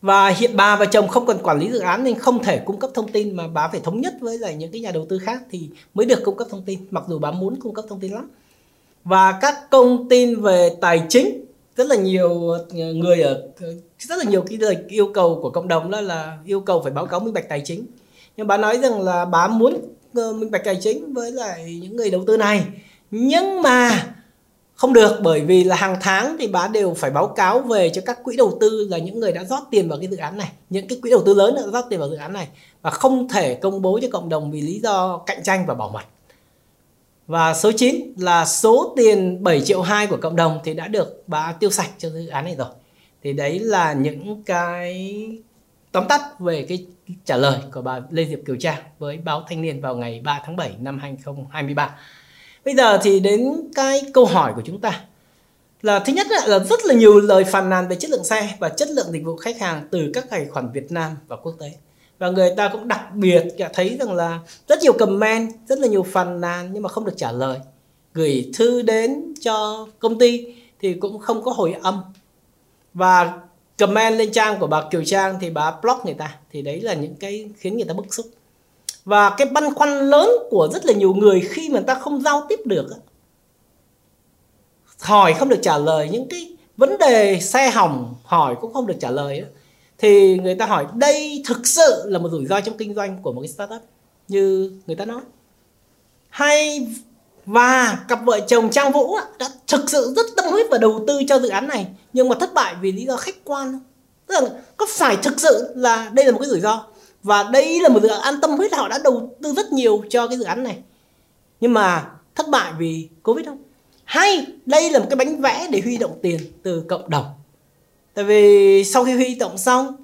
Và 0.01 0.29
hiện 0.29 0.51
bà 0.55 0.75
và 0.75 0.85
chồng 0.85 1.07
không 1.07 1.25
cần 1.25 1.37
quản 1.43 1.59
lý 1.59 1.71
dự 1.71 1.79
án 1.79 2.03
nên 2.03 2.19
không 2.19 2.43
thể 2.43 2.59
cung 2.59 2.79
cấp 2.79 2.91
thông 2.93 3.11
tin 3.11 3.35
mà 3.35 3.47
bà 3.47 3.67
phải 3.67 3.79
thống 3.79 4.01
nhất 4.01 4.13
với 4.19 4.37
lại 4.37 4.55
những 4.55 4.71
cái 4.71 4.81
nhà 4.81 4.91
đầu 4.91 5.05
tư 5.09 5.19
khác 5.19 5.41
thì 5.51 5.69
mới 5.93 6.05
được 6.05 6.19
cung 6.25 6.37
cấp 6.37 6.47
thông 6.51 6.63
tin, 6.63 6.79
mặc 6.91 7.03
dù 7.07 7.19
bà 7.19 7.31
muốn 7.31 7.59
cung 7.59 7.73
cấp 7.73 7.85
thông 7.89 7.99
tin 7.99 8.11
lắm. 8.11 8.29
Và 9.03 9.39
các 9.41 9.69
công 9.69 10.09
tin 10.09 10.41
về 10.41 10.69
tài 10.81 11.03
chính, 11.09 11.45
rất 11.75 11.87
là 11.87 11.95
nhiều 11.95 12.49
ờ, 12.49 12.65
người 12.93 13.21
ở, 13.21 13.47
rất 13.99 14.17
là 14.17 14.23
nhiều 14.23 14.41
cái 14.41 14.57
lời 14.57 14.77
yêu 14.87 15.11
cầu 15.13 15.39
của 15.41 15.49
cộng 15.49 15.67
đồng 15.67 15.91
đó 15.91 16.01
là 16.01 16.37
yêu 16.45 16.59
cầu 16.59 16.81
phải 16.81 16.91
báo 16.91 17.05
cáo 17.05 17.19
minh 17.19 17.33
bạch 17.33 17.49
tài 17.49 17.61
chính 17.65 17.85
nhưng 18.39 18.47
bà 18.47 18.57
nói 18.57 18.77
rằng 18.77 19.01
là 19.01 19.25
bà 19.25 19.47
muốn 19.47 19.77
ờ, 20.15 20.33
minh 20.33 20.51
bạch 20.51 20.63
tài 20.65 20.75
chính 20.75 21.13
với 21.13 21.31
lại 21.31 21.79
những 21.81 21.95
người 21.95 22.11
đầu 22.11 22.23
tư 22.27 22.37
này. 22.37 22.63
Nhưng 23.11 23.61
mà 23.61 24.05
không 24.75 24.93
được, 24.93 25.19
bởi 25.21 25.41
vì 25.41 25.63
là 25.63 25.75
hàng 25.75 25.97
tháng 26.01 26.37
thì 26.39 26.47
bà 26.47 26.67
đều 26.67 26.93
phải 26.93 27.11
báo 27.11 27.27
cáo 27.27 27.59
về 27.59 27.89
cho 27.89 28.01
các 28.05 28.23
quỹ 28.23 28.37
đầu 28.37 28.57
tư 28.61 28.87
là 28.89 28.97
những 28.97 29.19
người 29.19 29.31
đã 29.31 29.43
rót 29.43 29.59
tiền 29.71 29.89
vào 29.89 29.99
cái 29.99 30.07
dự 30.07 30.17
án 30.17 30.37
này. 30.37 30.51
Những 30.69 30.87
cái 30.87 30.99
quỹ 31.01 31.11
đầu 31.11 31.23
tư 31.25 31.33
lớn 31.33 31.55
đã 31.55 31.61
rót 31.73 31.85
tiền 31.89 31.99
vào 31.99 32.09
dự 32.09 32.15
án 32.15 32.33
này 32.33 32.47
và 32.81 32.89
không 32.89 33.29
thể 33.29 33.55
công 33.55 33.81
bố 33.81 33.99
cho 34.01 34.07
cộng 34.11 34.29
đồng 34.29 34.51
vì 34.51 34.61
lý 34.61 34.79
do 34.79 35.17
cạnh 35.17 35.43
tranh 35.43 35.65
và 35.65 35.73
bảo 35.73 35.89
mật. 35.89 36.03
Và 37.27 37.53
số 37.53 37.71
9 37.71 38.13
là 38.17 38.45
số 38.45 38.93
tiền 38.97 39.43
7 39.43 39.61
triệu 39.61 39.81
2 39.81 40.07
của 40.07 40.17
cộng 40.17 40.35
đồng 40.35 40.59
thì 40.63 40.73
đã 40.73 40.87
được 40.87 41.23
bà 41.27 41.53
tiêu 41.59 41.69
sạch 41.71 41.89
cho 41.97 42.09
dự 42.09 42.27
án 42.27 42.45
này 42.45 42.55
rồi. 42.55 42.69
Thì 43.23 43.33
đấy 43.33 43.59
là 43.59 43.93
những 43.93 44.43
cái 44.43 45.11
tóm 45.91 46.07
tắt 46.09 46.39
về 46.39 46.65
cái 46.69 46.85
trả 47.25 47.37
lời 47.37 47.59
của 47.73 47.81
bà 47.81 47.99
Lê 48.09 48.25
Diệp 48.25 48.39
Kiều 48.45 48.55
Trang 48.55 48.83
với 48.99 49.17
báo 49.17 49.45
Thanh 49.49 49.61
niên 49.61 49.81
vào 49.81 49.95
ngày 49.95 50.21
3 50.23 50.41
tháng 50.45 50.55
7 50.55 50.75
năm 50.79 50.99
2023 50.99 51.95
Bây 52.65 52.75
giờ 52.75 52.99
thì 53.03 53.19
đến 53.19 53.53
cái 53.75 54.01
câu 54.13 54.25
hỏi 54.25 54.53
của 54.55 54.61
chúng 54.65 54.81
ta 54.81 55.01
là, 55.81 55.99
thứ 55.99 56.13
nhất 56.13 56.27
là 56.47 56.59
rất 56.59 56.85
là 56.85 56.93
nhiều 56.93 57.19
lời 57.19 57.43
phàn 57.43 57.69
nàn 57.69 57.87
về 57.87 57.95
chất 57.95 58.11
lượng 58.11 58.23
xe 58.23 58.55
và 58.59 58.69
chất 58.69 58.89
lượng 58.89 59.11
dịch 59.11 59.25
vụ 59.25 59.35
khách 59.35 59.59
hàng 59.59 59.87
từ 59.91 60.11
các 60.13 60.29
tài 60.29 60.45
khoản 60.45 60.71
Việt 60.71 60.91
Nam 60.91 61.11
và 61.27 61.35
quốc 61.35 61.55
tế. 61.59 61.73
Và 62.19 62.29
người 62.29 62.53
ta 62.57 62.67
cũng 62.67 62.87
đặc 62.87 63.15
biệt 63.15 63.43
thấy 63.73 63.97
rằng 63.99 64.13
là 64.13 64.39
rất 64.67 64.79
nhiều 64.81 64.93
comment, 64.93 65.51
rất 65.67 65.79
là 65.79 65.87
nhiều 65.87 66.03
phàn 66.03 66.41
nàn 66.41 66.69
nhưng 66.73 66.83
mà 66.83 66.89
không 66.89 67.05
được 67.05 67.13
trả 67.17 67.31
lời. 67.31 67.59
Gửi 68.13 68.51
thư 68.53 68.81
đến 68.81 69.33
cho 69.41 69.87
công 69.99 70.19
ty 70.19 70.55
thì 70.79 70.93
cũng 70.93 71.19
không 71.19 71.43
có 71.43 71.51
hồi 71.51 71.75
âm. 71.81 72.01
Và 72.93 73.39
comment 73.79 74.17
lên 74.17 74.31
trang 74.31 74.59
của 74.59 74.67
bà 74.67 74.83
Kiều 74.91 75.03
Trang 75.03 75.37
thì 75.41 75.49
bà 75.49 75.71
block 75.81 76.05
người 76.05 76.13
ta. 76.13 76.35
Thì 76.51 76.61
đấy 76.61 76.81
là 76.81 76.93
những 76.93 77.15
cái 77.15 77.49
khiến 77.57 77.75
người 77.75 77.85
ta 77.85 77.93
bức 77.93 78.13
xúc. 78.13 78.25
Và 79.05 79.29
cái 79.37 79.47
băn 79.47 79.73
khoăn 79.73 79.99
lớn 80.09 80.29
của 80.49 80.69
rất 80.73 80.85
là 80.85 80.93
nhiều 80.93 81.13
người 81.13 81.41
khi 81.49 81.69
mà 81.69 81.79
ta 81.79 81.95
không 81.95 82.21
giao 82.21 82.45
tiếp 82.49 82.59
được 82.65 82.87
hỏi 84.99 85.33
không 85.33 85.49
được 85.49 85.59
trả 85.61 85.77
lời, 85.77 86.09
những 86.11 86.27
cái 86.29 86.55
vấn 86.77 86.97
đề 86.97 87.39
xe 87.39 87.69
hỏng 87.69 88.15
hỏi 88.23 88.55
cũng 88.61 88.73
không 88.73 88.87
được 88.87 88.97
trả 88.99 89.11
lời 89.11 89.43
thì 89.97 90.37
người 90.37 90.55
ta 90.55 90.65
hỏi, 90.65 90.85
đây 90.95 91.43
thực 91.45 91.67
sự 91.67 92.03
là 92.05 92.19
một 92.19 92.29
rủi 92.31 92.45
ro 92.45 92.61
trong 92.61 92.77
kinh 92.77 92.95
doanh 92.95 93.21
của 93.21 93.31
một 93.31 93.41
cái 93.41 93.47
startup? 93.47 93.81
Như 94.27 94.71
người 94.87 94.95
ta 94.95 95.05
nói. 95.05 95.21
Hay 96.29 96.87
và 97.45 97.99
cặp 98.07 98.19
vợ 98.25 98.39
chồng 98.39 98.69
Trang 98.69 98.91
Vũ 98.91 99.17
đã 99.39 99.49
thực 99.67 99.89
sự 99.89 100.13
rất 100.15 100.25
tâm 100.35 100.45
huyết 100.51 100.65
và 100.71 100.77
đầu 100.77 101.03
tư 101.07 101.21
cho 101.27 101.39
dự 101.39 101.49
án 101.49 101.67
này, 101.67 101.87
nhưng 102.13 102.29
mà 102.29 102.35
thất 102.39 102.53
bại 102.53 102.75
vì 102.81 102.91
lý 102.91 103.05
do 103.05 103.17
khách 103.17 103.35
quan. 103.43 103.79
Tức 104.27 104.35
là 104.41 104.49
có 104.77 104.85
phải 104.89 105.17
thực 105.17 105.39
sự 105.39 105.73
là 105.75 106.09
đây 106.13 106.25
là 106.25 106.31
một 106.31 106.39
cái 106.39 106.49
rủi 106.49 106.59
ro? 106.59 106.85
Và 107.23 107.43
đây 107.43 107.79
là 107.79 107.89
một 107.89 108.01
dự 108.01 108.07
án 108.07 108.21
an 108.21 108.41
tâm 108.41 108.51
huyết 108.51 108.73
họ 108.73 108.87
đã 108.87 108.99
đầu 109.03 109.35
tư 109.43 109.53
rất 109.53 109.73
nhiều 109.73 110.03
cho 110.09 110.27
cái 110.27 110.37
dự 110.37 110.43
án 110.43 110.63
này. 110.63 110.77
Nhưng 111.59 111.73
mà 111.73 112.11
thất 112.35 112.47
bại 112.47 112.71
vì 112.79 113.09
covid 113.23 113.45
không? 113.45 113.57
Hay 114.03 114.45
đây 114.65 114.91
là 114.91 114.99
một 114.99 115.05
cái 115.09 115.15
bánh 115.15 115.41
vẽ 115.41 115.67
để 115.71 115.81
huy 115.81 115.97
động 115.97 116.19
tiền 116.21 116.39
từ 116.63 116.83
cộng 116.87 117.09
đồng? 117.09 117.25
Tại 118.13 118.25
vì 118.25 118.83
sau 118.83 119.05
khi 119.05 119.13
huy 119.13 119.35
động 119.35 119.57
xong, 119.57 119.95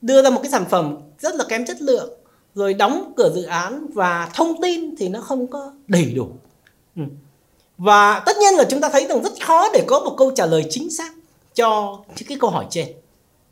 đưa 0.00 0.22
ra 0.22 0.30
một 0.30 0.40
cái 0.42 0.50
sản 0.50 0.64
phẩm 0.70 0.96
rất 1.18 1.34
là 1.34 1.44
kém 1.48 1.66
chất 1.66 1.82
lượng, 1.82 2.10
rồi 2.54 2.74
đóng 2.74 3.12
cửa 3.16 3.32
dự 3.34 3.42
án 3.42 3.86
và 3.94 4.30
thông 4.34 4.62
tin 4.62 4.96
thì 4.96 5.08
nó 5.08 5.20
không 5.20 5.46
có 5.46 5.72
đầy 5.88 6.12
đủ. 6.16 6.28
Ừ. 6.96 7.02
và 7.78 8.22
tất 8.26 8.36
nhiên 8.40 8.54
là 8.54 8.64
chúng 8.70 8.80
ta 8.80 8.88
thấy 8.88 9.06
rằng 9.06 9.22
rất 9.22 9.32
khó 9.42 9.68
để 9.74 9.84
có 9.86 10.00
một 10.00 10.14
câu 10.18 10.32
trả 10.36 10.46
lời 10.46 10.64
chính 10.70 10.90
xác 10.90 11.12
cho 11.54 11.98
cái 12.28 12.38
câu 12.40 12.50
hỏi 12.50 12.66
trên. 12.70 12.86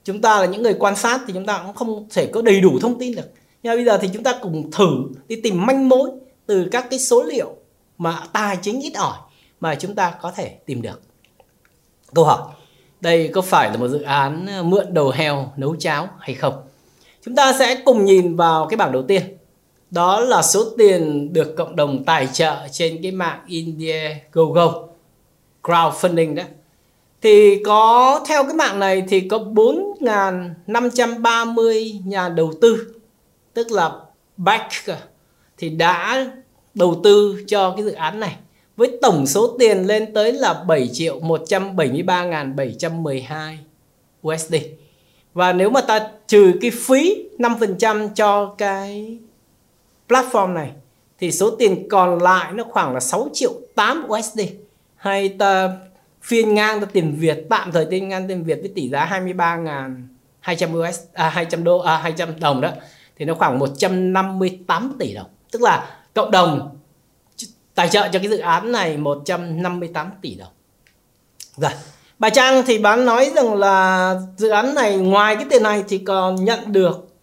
Chúng 0.05 0.21
ta 0.21 0.41
là 0.41 0.47
những 0.47 0.63
người 0.63 0.75
quan 0.79 0.97
sát 0.97 1.21
thì 1.27 1.33
chúng 1.33 1.47
ta 1.47 1.63
cũng 1.67 1.75
không 1.75 2.07
thể 2.11 2.27
có 2.27 2.43
đầy 2.43 2.61
đủ 2.61 2.79
thông 2.81 2.99
tin 2.99 3.15
được. 3.15 3.31
Nhưng 3.63 3.77
bây 3.77 3.85
giờ 3.85 3.99
thì 3.99 4.09
chúng 4.13 4.23
ta 4.23 4.39
cùng 4.43 4.71
thử 4.71 4.89
đi 5.29 5.41
tìm 5.41 5.67
manh 5.67 5.89
mối 5.89 6.11
từ 6.47 6.69
các 6.71 6.87
cái 6.91 6.99
số 6.99 7.23
liệu 7.23 7.57
mà 7.99 8.23
tài 8.33 8.59
chính 8.63 8.81
ít 8.81 8.93
ỏi 8.95 9.19
mà 9.61 9.75
chúng 9.75 9.95
ta 9.95 10.15
có 10.21 10.31
thể 10.31 10.57
tìm 10.67 10.83
được. 10.83 11.01
Câu 12.15 12.25
hỏi, 12.25 12.41
đây 13.01 13.29
có 13.29 13.41
phải 13.41 13.71
là 13.71 13.77
một 13.77 13.89
dự 13.89 14.03
án 14.03 14.47
mượn 14.71 14.95
đầu 14.95 15.11
heo 15.11 15.53
nấu 15.57 15.77
cháo 15.77 16.09
hay 16.21 16.35
không? 16.35 16.55
Chúng 17.23 17.35
ta 17.35 17.53
sẽ 17.59 17.83
cùng 17.85 18.05
nhìn 18.05 18.37
vào 18.37 18.67
cái 18.67 18.77
bảng 18.77 18.93
đầu 18.93 19.03
tiên 19.03 19.23
đó 19.95 20.21
là 20.21 20.43
số 20.43 20.65
tiền 20.79 21.33
được 21.33 21.57
cộng 21.57 21.77
đồng 21.77 22.05
tài 22.05 22.29
trợ 22.33 22.57
trên 22.73 23.03
cái 23.03 23.13
mạng 23.13 23.41
Indiegogo 23.47 24.83
crowdfunding 25.63 26.35
đó 26.35 26.43
thì 27.23 27.63
có, 27.65 28.21
theo 28.29 28.45
cái 28.45 28.55
mạng 28.55 28.79
này 28.79 29.03
thì 29.09 29.21
có 29.21 29.39
4.530 29.39 32.01
nhà 32.05 32.29
đầu 32.29 32.53
tư, 32.61 32.95
tức 33.55 33.71
là 33.71 33.93
back 34.37 34.65
thì 35.59 35.69
đã 35.69 36.27
đầu 36.75 37.01
tư 37.05 37.45
cho 37.47 37.71
cái 37.71 37.85
dự 37.85 37.93
án 37.93 38.21
này 38.21 38.37
với 38.77 38.99
tổng 39.03 39.27
số 39.27 39.57
tiền 39.59 39.87
lên 39.87 40.15
tới 40.15 40.33
là 40.33 40.65
7 40.67 40.89
triệu 40.93 41.21
173.712 41.21 43.57
USD. 44.29 44.55
Và 45.35 45.53
nếu 45.53 45.71
mà 45.71 45.81
ta 45.81 46.09
trừ 46.27 46.53
cái 46.61 46.71
phí 46.71 47.25
5% 47.39 48.09
cho 48.15 48.55
cái 48.59 49.19
platform 50.09 50.53
này 50.53 50.71
thì 51.19 51.33
số 51.33 51.51
tiền 51.51 51.89
còn 51.89 52.23
lại 52.23 52.53
nó 52.53 52.65
khoảng 52.71 52.95
là 52.95 53.01
6 53.01 53.29
triệu 53.33 53.53
8 53.75 54.07
USD. 54.09 54.41
Hay 54.97 55.29
ta 55.29 55.73
phiên 56.23 56.55
ngang 56.55 56.81
ta 56.81 56.87
tiền 56.93 57.17
Việt 57.19 57.47
tạm 57.51 57.73
thời 57.73 57.87
tiền 57.91 58.09
ngang 58.09 58.29
tiền 58.29 58.45
Việt 58.45 58.59
với 58.61 58.73
tỷ 58.75 58.89
giá 58.89 59.07
23.200 59.07 60.91
US 60.91 61.01
à 61.13 61.29
200 61.29 61.65
đô 61.65 61.79
à 61.79 61.97
200 61.97 62.41
đồng 62.41 62.61
đó 62.61 62.71
thì 63.17 63.25
nó 63.25 63.35
khoảng 63.35 63.59
158 63.59 64.97
tỷ 64.99 65.15
đồng. 65.15 65.27
Tức 65.51 65.63
là 65.63 65.97
cộng 66.15 66.31
đồng 66.31 66.79
tài 67.75 67.89
trợ 67.89 68.09
cho 68.13 68.19
cái 68.19 68.29
dự 68.29 68.39
án 68.39 68.73
này 68.73 68.97
158 68.97 70.11
tỷ 70.23 70.35
đồng. 70.35 70.53
Rồi, 71.57 71.71
bà 72.19 72.31
Trang 72.31 72.63
thì 72.67 72.79
bán 72.79 73.07
nói 73.07 73.33
rằng 73.37 73.55
là 73.55 74.15
dự 74.37 74.49
án 74.49 74.75
này 74.75 74.97
ngoài 74.97 75.37
cái 75.37 75.47
tiền 75.51 75.63
này 75.63 75.85
thì 75.89 75.99
còn 75.99 76.45
nhận 76.45 76.73
được 76.73 77.14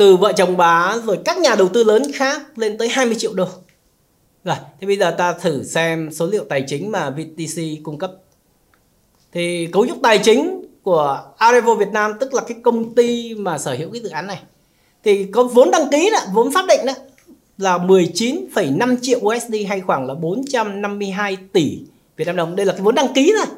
từ 0.00 0.16
vợ 0.16 0.32
chồng 0.32 0.56
bà 0.56 0.96
rồi 1.06 1.18
các 1.24 1.38
nhà 1.38 1.54
đầu 1.54 1.68
tư 1.68 1.84
lớn 1.84 2.02
khác 2.14 2.58
lên 2.58 2.78
tới 2.78 2.88
20 2.88 3.14
triệu 3.18 3.34
đô. 3.34 3.46
Rồi, 4.44 4.56
Thế 4.80 4.86
bây 4.86 4.96
giờ 4.96 5.14
ta 5.18 5.32
thử 5.32 5.64
xem 5.64 6.10
số 6.12 6.26
liệu 6.26 6.44
tài 6.44 6.64
chính 6.66 6.90
mà 6.90 7.10
VTC 7.10 7.62
cung 7.82 7.98
cấp. 7.98 8.12
Thì 9.32 9.68
cấu 9.72 9.86
trúc 9.86 9.98
tài 10.02 10.18
chính 10.18 10.64
của 10.82 11.22
Arevo 11.36 11.74
Việt 11.74 11.88
Nam 11.92 12.12
tức 12.20 12.34
là 12.34 12.42
cái 12.48 12.58
công 12.62 12.94
ty 12.94 13.34
mà 13.34 13.58
sở 13.58 13.74
hữu 13.74 13.90
cái 13.92 14.02
dự 14.02 14.08
án 14.08 14.26
này 14.26 14.42
thì 15.04 15.26
có 15.32 15.44
vốn 15.44 15.70
đăng 15.70 15.90
ký 15.90 16.10
đó, 16.12 16.18
vốn 16.32 16.52
pháp 16.52 16.66
định 16.68 16.86
đó 16.86 16.92
là 17.58 17.78
19,5 17.78 18.96
triệu 19.02 19.18
USD 19.18 19.54
hay 19.68 19.80
khoảng 19.80 20.06
là 20.06 20.14
452 20.14 21.36
tỷ 21.52 21.78
Việt 22.16 22.24
Nam 22.24 22.36
đồng. 22.36 22.56
Đây 22.56 22.66
là 22.66 22.72
cái 22.72 22.82
vốn 22.82 22.94
đăng 22.94 23.12
ký 23.14 23.32
thôi. 23.36 23.56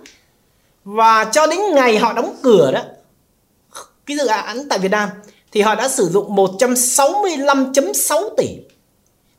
Và 0.85 1.25
cho 1.25 1.47
đến 1.47 1.59
ngày 1.75 1.99
họ 1.99 2.13
đóng 2.13 2.37
cửa 2.43 2.73
đó 2.73 2.83
cái 4.07 4.17
dự 4.17 4.27
án 4.27 4.69
tại 4.69 4.79
Việt 4.79 4.91
Nam 4.91 5.09
thì 5.53 5.61
họ 5.61 5.75
đã 5.75 5.89
sử 5.89 6.09
dụng 6.09 6.37
165.6 6.37 8.35
tỷ. 8.37 8.59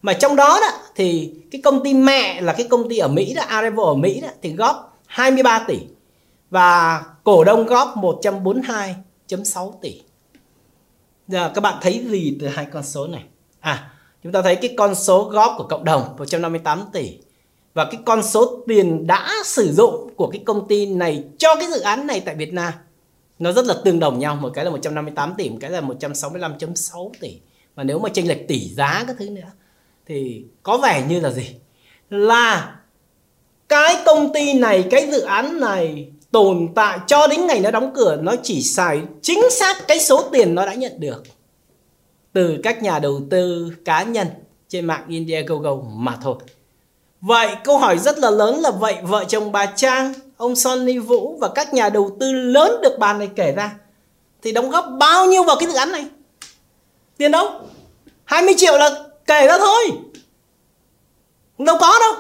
Mà 0.02 0.14
trong 0.14 0.36
đó 0.36 0.60
đó 0.62 0.68
thì 0.96 1.34
cái 1.52 1.62
công 1.62 1.84
ty 1.84 1.94
mẹ 1.94 2.42
là 2.42 2.54
cái 2.54 2.68
công 2.70 2.90
ty 2.90 2.98
ở 2.98 3.08
Mỹ 3.08 3.34
đó, 3.34 3.44
Arevo 3.48 3.84
ở 3.84 3.94
Mỹ 3.94 4.22
đó 4.22 4.28
thì 4.42 4.54
góp 4.54 5.00
23 5.06 5.66
tỷ 5.68 5.80
và 6.50 7.04
cổ 7.24 7.44
đông 7.44 7.66
góp 7.66 7.94
142.6 7.98 9.72
tỷ. 9.82 10.02
Giờ 11.28 11.52
các 11.56 11.62
bạn 11.62 11.78
thấy 11.82 12.06
gì 12.10 12.38
từ 12.42 12.48
hai 12.48 12.68
con 12.74 12.84
số 12.84 13.08
này? 13.08 13.24
À, 13.60 13.92
chúng 14.24 14.32
ta 14.32 14.42
thấy 14.42 14.56
cái 14.56 14.74
con 14.78 14.96
số 14.96 15.24
góp 15.24 15.54
của 15.58 15.64
cộng 15.64 15.84
đồng 15.84 16.16
158 16.18 16.86
tỷ 16.94 17.18
và 17.74 17.86
cái 17.86 18.02
con 18.06 18.24
số 18.24 18.64
tiền 18.68 19.08
đã 19.08 19.32
sử 19.46 19.74
dụng 19.74 20.10
của 20.16 20.28
cái 20.28 20.42
công 20.46 20.68
ty 20.68 20.86
này 20.86 21.24
cho 21.38 21.56
cái 21.56 21.68
dự 21.72 21.80
án 21.80 22.08
này 22.08 22.20
tại 22.20 22.36
Việt 22.36 22.54
Nam 22.54 22.74
nó 23.44 23.52
rất 23.52 23.66
là 23.66 23.76
tương 23.86 24.00
đồng 24.00 24.20
nhau 24.20 24.36
một 24.36 24.50
cái 24.54 24.66
là 24.66 24.72
158 24.72 25.34
tỷ 25.38 25.50
một 25.50 25.58
cái 25.62 25.72
là 25.72 25.82
165.6 25.82 27.12
tỷ 27.20 27.40
và 27.76 27.84
nếu 27.84 28.00
mà 28.00 28.10
chênh 28.10 28.28
lệch 28.28 28.48
tỷ 28.48 28.70
giá 28.70 29.04
các 29.08 29.16
thứ 29.20 29.30
nữa 29.30 29.52
thì 30.06 30.44
có 30.64 30.78
vẻ 30.78 31.06
như 31.10 31.20
là 31.20 31.32
gì 31.32 31.56
là 32.10 32.76
cái 33.70 33.96
công 34.06 34.34
ty 34.34 34.54
này 34.54 34.88
cái 34.92 35.12
dự 35.12 35.22
án 35.22 35.60
này 35.60 36.12
tồn 36.32 36.68
tại 36.76 37.00
cho 37.08 37.28
đến 37.28 37.48
ngày 37.48 37.60
nó 37.60 37.72
đóng 37.72 37.92
cửa 37.96 38.16
nó 38.22 38.36
chỉ 38.44 38.62
xài 38.62 39.02
chính 39.22 39.50
xác 39.52 39.88
cái 39.88 40.00
số 40.00 40.30
tiền 40.32 40.56
nó 40.56 40.66
đã 40.66 40.74
nhận 40.74 41.00
được 41.00 41.24
từ 42.34 42.58
các 42.64 42.84
nhà 42.84 43.00
đầu 43.00 43.22
tư 43.30 43.74
cá 43.86 44.04
nhân 44.04 44.28
trên 44.70 44.86
mạng 44.86 45.06
Indiegogo 45.08 45.76
mà 45.76 46.18
thôi. 46.22 46.36
Vậy 47.22 47.48
câu 47.64 47.78
hỏi 47.78 47.98
rất 47.98 48.18
là 48.18 48.30
lớn 48.30 48.60
là 48.60 48.72
vậy 48.72 48.96
vợ 49.04 49.24
chồng 49.28 49.52
bà 49.52 49.66
Trang, 49.66 50.14
ông 50.44 50.56
Sonny 50.56 50.98
Vũ 50.98 51.38
và 51.42 51.50
các 51.56 51.74
nhà 51.74 51.90
đầu 51.90 52.18
tư 52.20 52.32
lớn 52.32 52.82
được 52.82 53.00
bàn 53.00 53.20
này 53.20 53.30
kể 53.36 53.52
ra, 53.52 53.72
thì 54.42 54.52
đóng 54.52 54.70
góp 54.70 54.86
bao 55.00 55.26
nhiêu 55.26 55.44
vào 55.44 55.56
cái 55.60 55.70
dự 55.70 55.76
án 55.76 55.92
này? 55.92 56.06
Tiền 57.18 57.32
đâu? 57.32 57.50
20 58.24 58.54
triệu 58.58 58.78
là 58.78 59.04
kể 59.26 59.48
ra 59.48 59.58
thôi. 59.58 59.84
Đâu 61.58 61.78
có 61.80 62.00
đâu. 62.00 62.14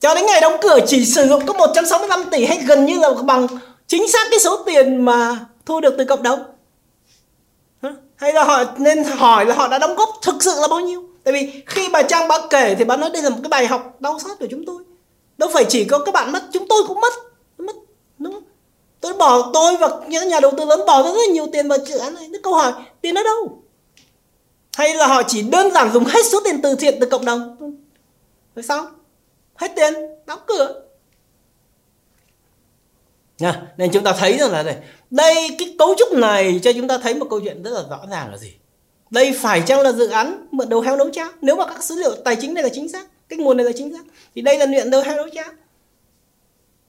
Cho 0.00 0.14
đến 0.14 0.26
ngày 0.26 0.40
đóng 0.40 0.56
cửa 0.62 0.78
chỉ 0.86 1.04
sử 1.04 1.26
dụng 1.28 1.46
có 1.46 1.54
165 1.54 2.24
tỷ 2.30 2.44
hay 2.44 2.58
gần 2.58 2.84
như 2.84 2.98
là 2.98 3.10
bằng 3.24 3.46
chính 3.86 4.08
xác 4.08 4.28
cái 4.30 4.40
số 4.40 4.62
tiền 4.66 5.04
mà 5.04 5.46
thu 5.66 5.80
được 5.80 5.94
từ 5.98 6.04
cộng 6.04 6.22
đồng 6.22 6.40
hay 8.16 8.32
là 8.32 8.44
họ 8.44 8.64
nên 8.78 9.04
hỏi 9.04 9.46
là 9.46 9.54
họ 9.54 9.68
đã 9.68 9.78
đóng 9.78 9.94
góp 9.94 10.08
thực 10.22 10.42
sự 10.42 10.54
là 10.60 10.68
bao 10.68 10.80
nhiêu 10.80 11.02
tại 11.24 11.34
vì 11.34 11.62
khi 11.66 11.88
bà 11.88 12.02
trang 12.02 12.28
bà 12.28 12.38
kể 12.50 12.74
thì 12.78 12.84
bà 12.84 12.96
nói 12.96 13.10
đây 13.10 13.22
là 13.22 13.30
một 13.30 13.36
cái 13.42 13.48
bài 13.48 13.66
học 13.66 13.96
đau 14.00 14.18
xót 14.18 14.38
của 14.38 14.46
chúng 14.50 14.66
tôi 14.66 14.82
đâu 15.38 15.50
phải 15.52 15.64
chỉ 15.68 15.84
có 15.84 15.98
các 15.98 16.14
bạn 16.14 16.32
mất, 16.32 16.42
chúng 16.52 16.68
tôi 16.68 16.82
cũng 16.88 17.00
mất 17.00 17.12
tôi 19.00 19.14
bỏ 19.14 19.50
tôi 19.54 19.76
và 19.76 19.88
những 20.08 20.28
nhà 20.28 20.40
đầu 20.40 20.52
tư 20.56 20.64
lớn 20.64 20.80
bỏ 20.86 21.02
rất 21.02 21.10
rất 21.10 21.20
là 21.28 21.32
nhiều 21.32 21.46
tiền 21.52 21.68
vào 21.68 21.78
dự 21.78 21.98
án 21.98 22.14
này 22.14 22.28
Thế 22.32 22.38
câu 22.42 22.54
hỏi 22.54 22.72
tiền 23.00 23.14
ở 23.14 23.22
đâu 23.22 23.62
hay 24.76 24.94
là 24.94 25.06
họ 25.06 25.22
chỉ 25.22 25.42
đơn 25.42 25.72
giản 25.72 25.92
dùng 25.92 26.04
hết 26.04 26.26
số 26.32 26.40
tiền 26.44 26.62
từ 26.62 26.74
thiện 26.74 26.94
từ 27.00 27.06
cộng 27.06 27.24
đồng 27.24 27.56
rồi 28.56 28.62
sao 28.62 28.90
hết 29.54 29.72
tiền 29.76 29.94
đóng 30.26 30.40
cửa 30.46 30.82
Nha, 33.38 33.62
nên 33.76 33.90
chúng 33.92 34.04
ta 34.04 34.12
thấy 34.18 34.38
rằng 34.38 34.52
là 34.52 34.62
đây, 34.62 34.76
đây 35.10 35.48
cái 35.58 35.74
cấu 35.78 35.94
trúc 35.98 36.12
này 36.12 36.60
cho 36.62 36.72
chúng 36.72 36.88
ta 36.88 36.98
thấy 36.98 37.14
một 37.14 37.26
câu 37.30 37.40
chuyện 37.40 37.62
rất 37.62 37.70
là 37.70 37.82
rõ 37.90 38.00
ràng 38.10 38.30
là 38.30 38.36
gì? 38.36 38.52
Đây 39.10 39.32
phải 39.40 39.62
chăng 39.66 39.80
là 39.80 39.92
dự 39.92 40.08
án 40.08 40.46
mượn 40.50 40.68
đầu 40.68 40.80
heo 40.80 40.96
nấu 40.96 41.10
cháo? 41.10 41.30
Nếu 41.40 41.56
mà 41.56 41.66
các 41.66 41.82
số 41.82 41.94
liệu 41.94 42.14
tài 42.24 42.36
chính 42.36 42.54
này 42.54 42.62
là 42.62 42.68
chính 42.72 42.88
xác, 42.88 43.06
cái 43.28 43.38
nguồn 43.38 43.56
này 43.56 43.66
là 43.66 43.72
chính 43.76 43.92
xác, 43.92 44.02
thì 44.34 44.42
đây 44.42 44.58
là 44.58 44.66
luyện 44.66 44.90
đầu 44.90 45.02
heo 45.02 45.16
nấu 45.16 45.28
cháo. 45.34 45.48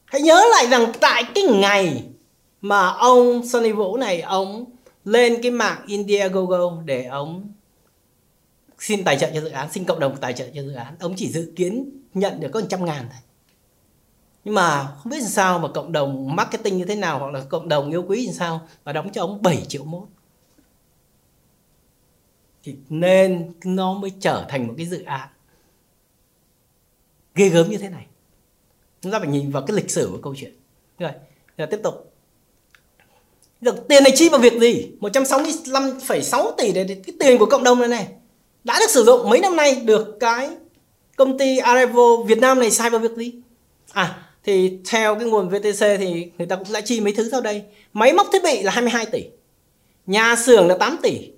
Hãy 0.10 0.22
nhớ 0.22 0.44
lại 0.52 0.68
rằng 0.68 0.92
tại 1.02 1.24
cái 1.36 1.44
ngày 1.44 2.10
mà 2.62 2.88
ông 2.88 3.48
Sunny 3.48 3.72
Vũ 3.72 3.98
này 3.98 4.22
ông 4.22 4.66
lên 5.04 5.42
cái 5.44 5.52
mạng 5.52 5.84
Indiegogo 5.88 6.82
để 6.86 7.06
ông 7.06 7.54
xin 8.80 9.04
tài 9.04 9.18
trợ 9.20 9.32
cho 9.34 9.42
dự 9.42 9.50
án, 9.50 9.72
xin 9.72 9.84
cộng 9.84 10.00
đồng 10.00 10.18
tài 10.18 10.34
trợ 10.34 10.48
cho 10.56 10.62
dự 10.62 10.74
án, 10.74 10.96
ông 11.00 11.14
chỉ 11.18 11.32
dự 11.32 11.54
kiến 11.56 11.90
nhận 12.14 12.40
được 12.40 12.50
có 12.54 12.60
100 12.60 12.86
ngàn 12.86 13.08
thôi. 13.12 13.22
Nhưng 14.44 14.56
mà 14.56 14.88
không 14.98 15.12
biết 15.12 15.20
làm 15.22 15.30
sao 15.30 15.60
mà 15.60 15.68
cộng 15.74 15.92
đồng 15.92 16.36
marketing 16.36 16.78
như 16.78 16.86
thế 16.86 16.96
nào 16.96 17.20
hoặc 17.20 17.34
là 17.34 17.42
cộng 17.50 17.70
đồng 17.70 17.90
yêu 17.90 18.04
quý 18.08 18.26
như 18.26 18.32
sao 18.32 18.68
mà 18.86 18.94
đóng 18.94 19.12
cho 19.12 19.22
ông 19.22 19.42
7 19.42 19.66
triệu 19.68 19.84
mốt. 19.84 20.08
Thì 22.64 22.76
nên 22.90 23.54
nó 23.64 23.94
mới 23.94 24.12
trở 24.20 24.46
thành 24.50 24.68
một 24.68 24.74
cái 24.78 24.86
dự 24.86 25.04
án 25.04 25.30
ghê 27.36 27.50
gớm 27.50 27.70
như 27.70 27.78
thế 27.78 27.90
này 27.90 28.06
chúng 29.02 29.12
ta 29.12 29.20
phải 29.20 29.28
nhìn 29.28 29.52
vào 29.52 29.64
cái 29.68 29.76
lịch 29.76 29.92
sử 29.92 30.10
của 30.12 30.20
câu 30.24 30.36
chuyện. 30.38 30.52
Rồi 31.00 31.12
giờ 31.58 31.66
tiếp 31.66 31.80
tục. 31.84 32.14
Được 33.62 33.88
tiền 33.88 34.04
này 34.04 34.14
chi 34.16 34.30
vào 34.30 34.40
việc 34.40 34.54
gì? 34.62 34.92
165,6 35.00 36.52
tỷ 36.58 36.72
để 36.72 36.86
cái 36.88 37.16
tiền 37.20 37.38
của 37.38 37.46
cộng 37.46 37.64
đồng 37.64 37.80
này 37.80 37.88
này 37.88 38.08
đã 38.64 38.80
được 38.80 38.90
sử 38.90 39.04
dụng 39.04 39.30
mấy 39.30 39.40
năm 39.40 39.56
nay 39.56 39.76
được 39.76 40.18
cái 40.20 40.50
công 41.16 41.38
ty 41.38 41.58
Arevo 41.58 42.24
Việt 42.28 42.40
Nam 42.40 42.60
này 42.60 42.72
sai 42.72 42.90
vào 42.90 43.00
việc 43.00 43.12
gì? 43.16 43.34
À 43.92 44.30
thì 44.44 44.80
theo 44.90 45.16
cái 45.16 45.26
nguồn 45.26 45.50
VTC 45.50 45.80
thì 45.80 46.32
người 46.38 46.48
ta 46.48 46.56
cũng 46.56 46.74
đã 46.74 46.82
chi 46.82 47.02
mấy 47.02 47.14
thứ 47.14 47.30
sau 47.32 47.42
đây. 47.42 47.64
Máy 47.94 48.14
móc 48.14 48.28
thiết 48.32 48.44
bị 48.44 48.64
là 48.64 48.72
22 48.72 49.06
tỷ. 49.06 49.26
Nhà 50.06 50.36
xưởng 50.36 50.68
là 50.68 50.78
8 50.78 50.98
tỷ. 51.04 51.30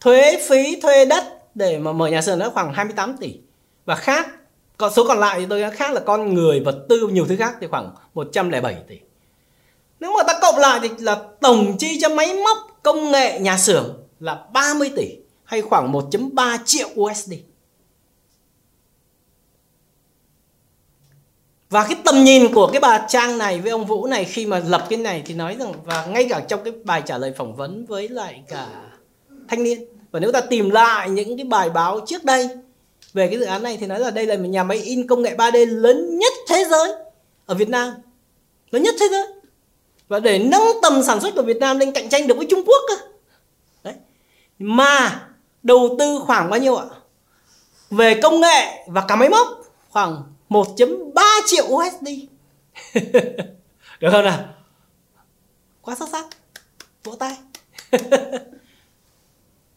Thuế 0.00 0.42
phí 0.48 0.80
thuê 0.80 1.04
đất 1.04 1.24
để 1.54 1.78
mà 1.78 1.92
mở 1.92 2.06
nhà 2.06 2.22
xưởng 2.22 2.38
nó 2.38 2.50
khoảng 2.50 2.72
28 2.72 3.16
tỷ. 3.16 3.34
Và 3.84 3.94
khác 3.94 4.28
còn 4.76 4.92
số 4.92 5.04
còn 5.08 5.18
lại 5.18 5.40
thì 5.40 5.46
tôi 5.50 5.70
khác 5.70 5.92
là 5.92 6.00
con 6.00 6.34
người 6.34 6.60
vật 6.60 6.86
tư 6.88 7.08
nhiều 7.08 7.26
thứ 7.28 7.36
khác, 7.36 7.56
thì 7.60 7.66
khoảng 7.66 7.94
107 8.14 8.76
tỷ. 8.88 8.98
Nếu 10.00 10.12
mà 10.16 10.22
ta 10.22 10.38
cộng 10.42 10.56
lại 10.56 10.80
thì 10.82 10.88
là 10.98 11.22
tổng 11.40 11.76
chi 11.78 11.98
cho 12.00 12.08
máy 12.08 12.34
móc, 12.34 12.58
công 12.82 13.10
nghệ, 13.10 13.38
nhà 13.38 13.58
xưởng 13.58 14.04
là 14.20 14.44
30 14.52 14.90
tỷ, 14.96 15.16
hay 15.44 15.62
khoảng 15.62 15.92
1.3 15.92 16.58
triệu 16.64 16.88
USD 17.00 17.32
và 21.70 21.86
cái 21.88 21.98
tầm 22.04 22.24
nhìn 22.24 22.54
của 22.54 22.66
cái 22.72 22.80
bà 22.80 23.06
Trang 23.08 23.38
này 23.38 23.60
với 23.60 23.70
ông 23.70 23.86
Vũ 23.86 24.06
này 24.06 24.24
khi 24.24 24.46
mà 24.46 24.62
lập 24.66 24.86
cái 24.88 24.98
này 24.98 25.22
thì 25.26 25.34
nói 25.34 25.56
rằng, 25.58 25.72
và 25.84 26.06
ngay 26.06 26.26
cả 26.30 26.40
trong 26.40 26.64
cái 26.64 26.72
bài 26.84 27.02
trả 27.06 27.18
lời 27.18 27.32
phỏng 27.36 27.56
vấn 27.56 27.86
với 27.86 28.08
lại 28.08 28.42
cả 28.48 28.68
thanh 29.48 29.62
niên. 29.62 29.84
Và 30.10 30.20
nếu 30.20 30.32
ta 30.32 30.40
tìm 30.40 30.70
lại 30.70 31.10
những 31.10 31.36
cái 31.36 31.44
bài 31.44 31.70
báo 31.70 32.00
trước 32.06 32.24
đây 32.24 32.48
về 33.16 33.28
cái 33.28 33.38
dự 33.38 33.44
án 33.44 33.62
này 33.62 33.76
thì 33.80 33.86
nói 33.86 34.00
là 34.00 34.10
đây 34.10 34.26
là 34.26 34.36
một 34.36 34.48
nhà 34.48 34.64
máy 34.64 34.78
in 34.78 35.06
công 35.06 35.22
nghệ 35.22 35.34
3D 35.36 35.66
lớn 35.66 36.18
nhất 36.18 36.32
thế 36.48 36.64
giới 36.70 36.92
ở 37.46 37.54
Việt 37.54 37.68
Nam. 37.68 37.94
Lớn 38.70 38.82
nhất 38.82 38.94
thế 39.00 39.08
giới. 39.10 39.26
Và 40.08 40.20
để 40.20 40.38
nâng 40.38 40.62
tầm 40.82 41.02
sản 41.02 41.20
xuất 41.20 41.34
của 41.34 41.42
Việt 41.42 41.56
Nam 41.56 41.78
lên 41.78 41.92
cạnh 41.92 42.08
tranh 42.08 42.26
được 42.26 42.36
với 42.36 42.46
Trung 42.50 42.64
Quốc 42.66 42.82
cơ 42.88 42.94
đấy. 43.84 43.94
Mà 44.58 45.26
đầu 45.62 45.96
tư 45.98 46.18
khoảng 46.26 46.50
bao 46.50 46.60
nhiêu 46.60 46.76
ạ? 46.76 46.86
Về 47.90 48.20
công 48.22 48.40
nghệ 48.40 48.86
và 48.86 49.04
cả 49.08 49.16
máy 49.16 49.28
móc, 49.28 49.48
khoảng 49.90 50.22
1.3 50.48 51.22
triệu 51.46 51.64
USD 51.64 52.08
được 54.00 54.08
không 54.12 54.24
nào? 54.24 54.44
Quá 55.82 55.94
xuất 55.94 56.08
sắc 56.08 56.24
vỗ 57.04 57.14
tay. 57.14 57.36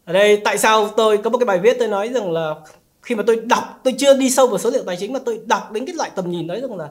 Ở 0.06 0.14
đây 0.14 0.42
tại 0.44 0.58
sao 0.58 0.90
tôi 0.98 1.18
có 1.18 1.30
một 1.30 1.38
cái 1.38 1.46
bài 1.46 1.60
viết 1.60 1.76
tôi 1.80 1.88
nói 1.88 2.10
rằng 2.10 2.32
là 2.32 2.56
khi 3.02 3.16
mà 3.16 3.24
tôi 3.28 3.36
đọc, 3.36 3.80
tôi 3.84 3.96
chưa 3.98 4.18
đi 4.18 4.30
sâu 4.30 4.48
vào 4.48 4.58
số 4.58 4.70
liệu 4.70 4.84
tài 4.84 4.98
chính, 5.00 5.14
mà 5.14 5.20
tôi 5.26 5.42
đọc 5.46 5.72
đến 5.72 5.86
cái 5.86 5.96
loại 5.96 6.12
tầm 6.16 6.32
nhìn 6.32 6.48
đấy 6.48 6.62
rằng 6.62 6.78
là 6.78 6.90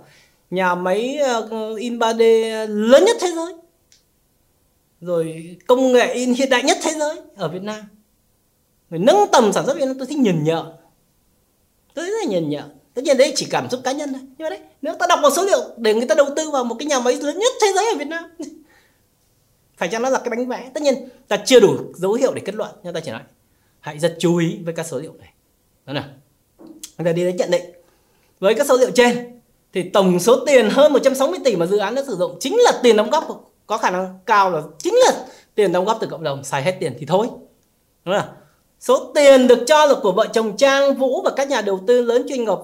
nhà 0.51 0.75
máy 0.75 1.17
ờ, 1.17 1.77
in 1.77 1.99
3D 1.99 2.67
lớn 2.67 3.05
nhất 3.05 3.17
thế 3.21 3.31
giới. 3.37 3.55
Rồi 5.01 5.57
công 5.67 5.93
nghệ 5.93 6.15
in 6.15 6.35
hiện 6.35 6.51
đại 6.51 6.63
nhất 6.63 6.79
thế 6.83 6.93
giới 6.99 7.21
ở 7.37 7.49
Việt 7.49 7.63
Nam. 7.63 7.81
Rồi 8.91 9.01
nâng 9.01 9.17
tầm 9.33 9.53
sản 9.53 9.67
xuất 9.67 9.77
Việt 9.77 9.87
Nam, 9.87 9.99
tôi 9.99 10.07
thích 10.07 10.19
nhìn 10.19 10.45
nhợ. 10.45 10.73
Tôi 11.95 12.07
rất 12.07 12.13
là 12.23 12.31
nhìn 12.31 12.49
nhợ. 12.49 12.69
Tất 12.95 13.03
nhiên 13.05 13.17
đấy, 13.17 13.33
chỉ 13.37 13.47
cảm 13.51 13.71
xúc 13.71 13.81
cá 13.85 13.93
nhân 13.93 14.13
thôi. 14.13 14.23
Nhưng 14.39 14.45
mà 14.45 14.51
đấy, 14.51 14.61
nếu 14.83 14.95
ta 14.95 15.07
đọc 15.09 15.19
vào 15.23 15.31
số 15.31 15.45
liệu 15.45 15.61
để 15.77 15.95
người 15.95 16.07
ta 16.07 16.15
đầu 16.15 16.27
tư 16.37 16.51
vào 16.51 16.65
một 16.65 16.77
cái 16.79 16.87
nhà 16.87 17.01
máy 17.01 17.15
lớn 17.15 17.39
nhất 17.39 17.53
thế 17.61 17.67
giới 17.75 17.87
ở 17.93 17.99
Việt 17.99 18.09
Nam, 18.09 18.25
phải 19.77 19.89
chăng 19.89 20.03
nó 20.03 20.11
là 20.11 20.19
cái 20.19 20.31
bánh 20.31 20.49
vẽ? 20.49 20.71
Tất 20.75 20.83
nhiên 20.83 21.09
ta 21.29 21.37
chưa 21.47 21.61
đủ 21.61 21.77
dấu 21.95 22.13
hiệu 22.13 22.35
để 22.35 22.43
kết 22.45 22.55
luận, 22.55 22.71
nhưng 22.83 22.95
ta 22.95 23.01
chỉ 23.01 23.11
nói, 23.11 23.23
hãy 23.81 23.99
rất 23.99 24.17
chú 24.19 24.37
ý 24.37 24.59
với 24.65 24.75
các 24.75 24.87
số 24.87 24.99
liệu 24.99 25.13
này 25.13 25.29
đó 25.89 25.95
nào 25.95 26.05
bây 26.99 27.05
giờ 27.05 27.13
đi 27.13 27.25
đến 27.25 27.37
nhận 27.37 27.51
định. 27.51 27.65
Với 28.41 28.55
các 28.55 28.67
số 28.67 28.77
liệu 28.77 28.91
trên, 28.91 29.41
thì 29.73 29.89
tổng 29.89 30.21
số 30.21 30.45
tiền 30.47 30.71
hơn 30.71 30.93
160 30.93 31.39
tỷ 31.45 31.57
mà 31.57 31.67
dự 31.67 31.79
án 31.79 31.95
đã 31.95 32.03
sử 32.07 32.17
dụng 32.17 32.37
chính 32.41 32.57
là 32.57 32.73
tiền 32.83 32.97
đóng 32.97 33.11
góp. 33.11 33.53
Có 33.67 33.79
khả 33.79 33.91
năng 33.91 34.19
cao 34.27 34.51
là 34.51 34.63
chính 34.79 34.95
là 34.95 35.13
tiền 35.55 35.73
đóng 35.73 35.85
góp 35.85 35.99
từ 36.01 36.07
cộng 36.07 36.23
đồng, 36.23 36.45
xài 36.45 36.63
hết 36.63 36.77
tiền 36.81 36.97
thì 36.99 37.07
thôi. 37.07 37.27
Đúng 38.05 38.15
không 38.21 38.29
số 38.81 39.13
tiền 39.15 39.47
được 39.47 39.65
cho 39.67 39.87
là 39.87 39.95
của 40.03 40.13
vợ 40.13 40.27
chồng 40.33 40.57
Trang 40.57 40.95
Vũ 40.95 41.23
và 41.23 41.31
các 41.37 41.49
nhà 41.49 41.61
đầu 41.61 41.81
tư 41.87 42.03
lớn 42.03 42.27
chuyên 42.29 42.45
nghiệp 42.45 42.59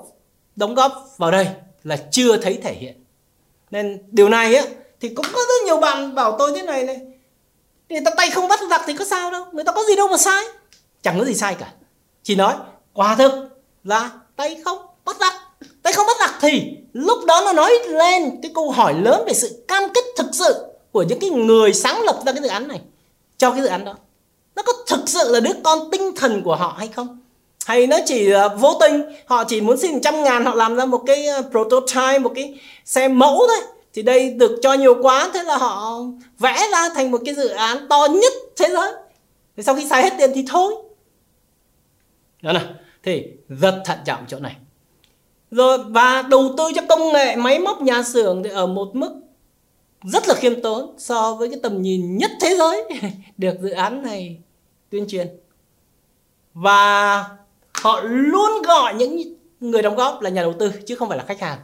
đóng 0.57 0.75
góp 0.75 0.93
vào 1.17 1.31
đây 1.31 1.49
là 1.85 1.97
chưa 2.11 2.37
thấy 2.37 2.59
thể 2.63 2.75
hiện. 2.75 3.05
Nên 3.71 4.03
điều 4.11 4.29
này 4.29 4.55
á, 4.55 4.65
thì 5.01 5.09
cũng 5.09 5.27
có 5.33 5.39
rất 5.39 5.65
nhiều 5.67 5.77
bạn 5.77 6.15
bảo 6.15 6.37
tôi 6.39 6.53
thế 6.55 6.63
này 6.63 6.85
này. 6.85 7.01
Người 7.89 8.01
ta 8.05 8.11
tay 8.17 8.31
không 8.31 8.49
bắt 8.49 8.61
giặc 8.71 8.83
thì 8.87 8.97
có 8.97 9.05
sao 9.05 9.31
đâu, 9.31 9.45
người 9.53 9.65
ta 9.65 9.73
có 9.73 9.83
gì 9.89 9.97
đâu 9.97 10.09
mà 10.09 10.17
sai. 10.17 10.45
Chẳng 11.03 11.19
có 11.19 11.25
gì 11.25 11.35
sai 11.35 11.55
cả. 11.55 11.73
Chỉ 12.23 12.35
nói 12.37 12.55
quả 12.95 13.15
thực 13.15 13.33
là 13.85 14.11
tay 14.37 14.61
không 14.65 14.79
bắt 15.05 15.17
giặc 15.21 15.35
tay 15.83 15.93
không 15.93 16.07
bắt 16.07 16.17
giặc 16.21 16.35
thì 16.41 16.77
lúc 16.93 17.25
đó 17.27 17.43
nó 17.45 17.53
nói 17.53 17.73
lên 17.89 18.23
cái 18.43 18.53
câu 18.55 18.71
hỏi 18.71 18.95
lớn 18.95 19.25
về 19.27 19.33
sự 19.35 19.65
cam 19.69 19.83
kết 19.95 20.05
thực 20.17 20.27
sự 20.33 20.65
của 20.93 21.03
những 21.03 21.21
cái 21.21 21.31
người 21.31 21.75
sáng 21.75 22.01
lập 22.03 22.21
ra 22.27 22.33
cái 22.33 22.43
dự 22.43 22.49
án 22.49 22.69
này. 22.69 22.81
Cho 23.39 23.51
cái 23.51 23.61
dự 23.61 23.67
án 23.67 23.85
đó 23.85 23.95
nó 24.57 24.63
có 24.63 24.73
thực 24.87 25.09
sự 25.09 25.33
là 25.33 25.41
đứa 25.41 25.53
con 25.65 25.91
tinh 25.91 26.15
thần 26.17 26.43
của 26.43 26.57
họ 26.57 26.75
hay 26.79 26.89
không? 26.89 27.21
Hay 27.67 27.87
nó 27.87 27.99
chỉ 28.07 28.35
uh, 28.35 28.61
vô 28.61 28.77
tình 28.81 29.03
họ 29.27 29.45
chỉ 29.45 29.61
muốn 29.61 29.79
xin 29.79 30.01
trăm 30.01 30.23
ngàn 30.23 30.45
họ 30.45 30.55
làm 30.55 30.77
ra 30.77 30.85
một 30.85 31.03
cái 31.07 31.27
uh, 31.39 31.51
prototype 31.51 32.19
một 32.19 32.33
cái 32.35 32.61
xe 32.85 33.09
mẫu 33.09 33.47
thôi. 33.49 33.59
Thì 33.95 34.03
đây 34.03 34.31
được 34.31 34.59
cho 34.63 34.73
nhiều 34.73 34.97
quá 35.03 35.31
thế 35.35 35.43
là 35.43 35.57
họ 35.57 36.01
vẽ 36.39 36.69
ra 36.73 36.89
thành 36.95 37.11
một 37.11 37.21
cái 37.25 37.35
dự 37.35 37.49
án 37.49 37.89
to 37.89 38.07
nhất 38.11 38.33
thế 38.57 38.69
giới. 38.69 38.93
Thì 39.57 39.63
sau 39.63 39.75
khi 39.75 39.87
xài 39.89 40.03
hết 40.03 40.13
tiền 40.19 40.31
thì 40.35 40.45
thôi. 40.49 40.75
Đó 42.43 42.53
nè 42.53 42.61
thì 43.05 43.27
rất 43.49 43.83
thận 43.85 43.99
trọng 44.05 44.25
chỗ 44.29 44.39
này. 44.39 44.57
Rồi, 45.51 45.79
và 45.89 46.23
đầu 46.23 46.55
tư 46.59 46.65
cho 46.75 46.83
công 46.89 47.13
nghệ 47.13 47.37
máy 47.37 47.59
móc 47.59 47.83
nhà 47.83 48.03
xưởng 48.03 48.43
thì 48.43 48.51
ở 48.51 48.67
một 48.67 48.91
mức 48.95 49.21
rất 50.03 50.29
là 50.29 50.35
khiêm 50.35 50.63
tốn 50.63 50.95
so 50.99 51.35
với 51.35 51.49
cái 51.49 51.59
tầm 51.63 51.83
nhìn 51.83 52.17
nhất 52.17 52.31
thế 52.41 52.57
giới 52.57 52.85
được 53.39 53.55
dự 53.63 53.71
án 53.71 54.03
này 54.03 54.39
tuyên 54.91 55.07
truyền. 55.09 55.29
Và 56.55 57.17
họ 57.73 58.01
luôn 58.05 58.51
gọi 58.67 58.95
những 58.95 59.23
người 59.61 59.83
đóng 59.83 59.97
góp 59.97 60.21
là 60.21 60.31
nhà 60.31 60.43
đầu 60.43 60.55
tư 60.59 60.73
chứ 60.87 60.95
không 60.95 61.09
phải 61.09 61.19
là 61.19 61.25
khách 61.25 61.41
hàng, 61.41 61.59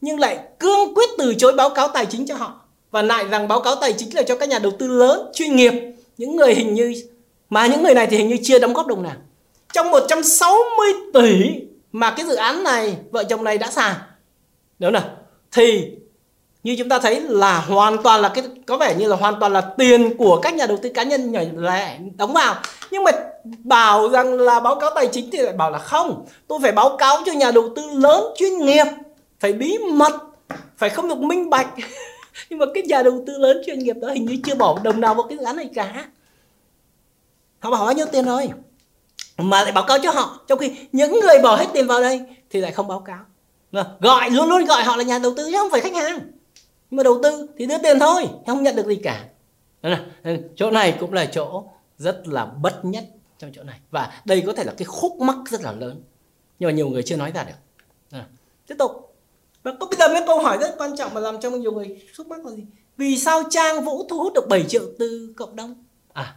nhưng 0.00 0.20
lại 0.20 0.38
cương 0.58 0.94
quyết 0.94 1.08
từ 1.18 1.34
chối 1.34 1.52
báo 1.52 1.70
cáo 1.70 1.88
tài 1.88 2.06
chính 2.06 2.26
cho 2.26 2.34
họ 2.34 2.60
và 2.90 3.02
lại 3.02 3.24
rằng 3.28 3.48
báo 3.48 3.60
cáo 3.60 3.74
tài 3.80 3.92
chính 3.92 4.14
là 4.14 4.22
cho 4.22 4.36
các 4.36 4.48
nhà 4.48 4.58
đầu 4.58 4.72
tư 4.78 4.86
lớn, 4.86 5.30
chuyên 5.34 5.56
nghiệp, 5.56 5.72
những 6.18 6.36
người 6.36 6.54
hình 6.54 6.74
như 6.74 6.94
mà 7.50 7.66
những 7.66 7.82
người 7.82 7.94
này 7.94 8.06
thì 8.06 8.16
hình 8.16 8.28
như 8.28 8.36
chưa 8.42 8.58
đóng 8.58 8.72
góp 8.72 8.86
đồng 8.86 9.02
nào 9.02 9.16
trong 9.72 9.90
160 9.90 10.88
tỷ 11.14 11.60
mà 11.92 12.10
cái 12.10 12.26
dự 12.26 12.34
án 12.34 12.62
này 12.62 12.96
vợ 13.10 13.24
chồng 13.24 13.44
này 13.44 13.58
đã 13.58 13.70
xài. 13.70 13.94
Đúng 14.78 14.92
nào? 14.92 15.04
Thì 15.52 15.90
như 16.62 16.76
chúng 16.78 16.88
ta 16.88 16.98
thấy 16.98 17.20
là 17.20 17.58
hoàn 17.58 18.02
toàn 18.02 18.20
là 18.20 18.28
cái, 18.28 18.44
có 18.66 18.76
vẻ 18.76 18.94
như 18.98 19.08
là 19.08 19.16
hoàn 19.16 19.40
toàn 19.40 19.52
là 19.52 19.60
tiền 19.60 20.16
của 20.16 20.40
các 20.42 20.54
nhà 20.54 20.66
đầu 20.66 20.78
tư 20.82 20.90
cá 20.94 21.02
nhân 21.02 21.32
nhỏ 21.32 21.40
lẻ 21.56 21.98
đóng 22.16 22.32
vào. 22.32 22.54
Nhưng 22.90 23.04
mà 23.04 23.10
bảo 23.44 24.08
rằng 24.08 24.32
là 24.40 24.60
báo 24.60 24.74
cáo 24.74 24.90
tài 24.94 25.06
chính 25.06 25.30
thì 25.30 25.38
lại 25.38 25.52
bảo 25.52 25.70
là 25.70 25.78
không. 25.78 26.26
Tôi 26.48 26.58
phải 26.62 26.72
báo 26.72 26.96
cáo 26.96 27.16
cho 27.26 27.32
nhà 27.32 27.50
đầu 27.50 27.70
tư 27.76 27.82
lớn 27.94 28.24
chuyên 28.36 28.58
nghiệp. 28.58 28.86
Phải 29.40 29.52
bí 29.52 29.78
mật. 29.78 30.12
Phải 30.76 30.90
không 30.90 31.08
được 31.08 31.18
minh 31.18 31.50
bạch. 31.50 31.74
Nhưng 32.50 32.58
mà 32.58 32.66
cái 32.74 32.82
nhà 32.82 33.02
đầu 33.02 33.24
tư 33.26 33.38
lớn 33.38 33.62
chuyên 33.66 33.78
nghiệp 33.78 33.96
đó 34.00 34.08
hình 34.08 34.26
như 34.26 34.36
chưa 34.44 34.54
bỏ 34.54 34.78
đồng 34.82 35.00
nào 35.00 35.14
vào 35.14 35.22
cái 35.28 35.38
dự 35.38 35.44
án 35.44 35.56
này 35.56 35.70
cả. 35.74 36.04
Họ 37.58 37.70
bảo 37.70 37.84
bao 37.84 37.92
nhiêu 37.92 38.06
tiền 38.12 38.24
rồi? 38.24 38.48
Mà 39.38 39.62
lại 39.62 39.72
báo 39.72 39.84
cáo 39.88 39.98
cho 40.02 40.10
họ, 40.10 40.40
trong 40.46 40.58
khi 40.58 40.76
những 40.92 41.12
người 41.12 41.38
bỏ 41.42 41.56
hết 41.56 41.66
tiền 41.74 41.86
vào 41.86 42.00
đây 42.00 42.20
thì 42.50 42.60
lại 42.60 42.72
không 42.72 42.88
báo 42.88 43.00
cáo. 43.00 43.24
Vâng, 43.72 43.86
gọi, 44.00 44.30
luôn 44.30 44.48
luôn 44.48 44.64
gọi 44.64 44.84
họ 44.84 44.96
là 44.96 45.04
nhà 45.04 45.18
đầu 45.18 45.34
tư 45.36 45.48
chứ 45.50 45.58
không 45.58 45.70
phải 45.70 45.80
khách 45.80 45.94
hàng. 45.94 46.18
Nhưng 46.90 46.96
mà 46.96 47.02
đầu 47.02 47.20
tư 47.22 47.46
thì 47.58 47.66
đưa 47.66 47.78
tiền 47.78 47.98
thôi 48.00 48.28
không 48.46 48.62
nhận 48.62 48.76
được 48.76 48.86
gì 48.86 48.96
cả. 48.96 49.24
Ừ, 50.22 50.36
chỗ 50.56 50.70
này 50.70 50.96
cũng 51.00 51.12
là 51.12 51.26
chỗ 51.26 51.64
rất 51.98 52.28
là 52.28 52.44
bất 52.44 52.84
nhất 52.84 53.04
trong 53.38 53.50
chỗ 53.54 53.62
này. 53.62 53.80
Và 53.90 54.22
đây 54.24 54.42
có 54.46 54.52
thể 54.52 54.64
là 54.64 54.74
cái 54.78 54.86
khúc 54.86 55.20
mắc 55.20 55.36
rất 55.50 55.60
là 55.60 55.72
lớn, 55.72 56.02
nhưng 56.58 56.68
mà 56.68 56.72
nhiều 56.72 56.88
người 56.88 57.02
chưa 57.02 57.16
nói 57.16 57.32
ra 57.34 57.44
được. 57.44 58.20
Tiếp 58.66 58.74
tục. 58.78 59.16
Và 59.62 59.72
có 59.80 59.86
bây 59.86 59.96
giờ 59.98 60.08
mấy 60.08 60.22
câu 60.26 60.42
hỏi 60.42 60.58
rất 60.60 60.74
quan 60.78 60.96
trọng 60.96 61.14
mà 61.14 61.20
làm 61.20 61.40
cho 61.40 61.50
nhiều 61.50 61.72
người 61.72 62.02
xúc 62.14 62.26
mắc 62.26 62.46
là 62.46 62.52
gì? 62.52 62.64
Vì 62.96 63.18
sao 63.18 63.42
trang 63.50 63.84
vũ 63.84 64.08
thu 64.08 64.18
hút 64.18 64.32
được 64.34 64.48
7 64.48 64.64
triệu 64.68 64.82
từ 64.98 65.34
cộng 65.36 65.56
đồng? 65.56 65.84
À 66.12 66.36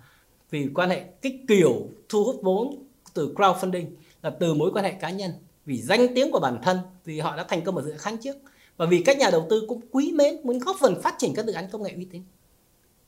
vì 0.51 0.69
quan 0.75 0.89
hệ 0.89 1.03
cái 1.21 1.39
kiểu 1.47 1.87
thu 2.09 2.23
hút 2.23 2.39
vốn 2.41 2.83
từ 3.13 3.33
crowdfunding 3.35 3.85
là 4.21 4.29
từ 4.29 4.53
mối 4.53 4.71
quan 4.73 4.85
hệ 4.85 4.91
cá 4.91 5.09
nhân, 5.09 5.31
vì 5.65 5.81
danh 5.81 6.15
tiếng 6.15 6.31
của 6.31 6.39
bản 6.39 6.59
thân, 6.63 6.79
vì 7.05 7.19
họ 7.19 7.35
đã 7.35 7.43
thành 7.43 7.63
công 7.63 7.77
ở 7.77 7.83
dự 7.83 7.93
án 8.03 8.17
trước, 8.17 8.35
và 8.77 8.85
vì 8.85 9.03
các 9.05 9.17
nhà 9.17 9.29
đầu 9.31 9.47
tư 9.49 9.65
cũng 9.67 9.81
quý 9.91 10.11
mến, 10.11 10.37
muốn 10.43 10.59
góp 10.59 10.75
phần 10.79 11.01
phát 11.01 11.15
triển 11.17 11.33
các 11.35 11.45
dự 11.45 11.53
án 11.53 11.69
công 11.71 11.83
nghệ 11.83 11.93
uy 11.95 12.05
tín. 12.05 12.23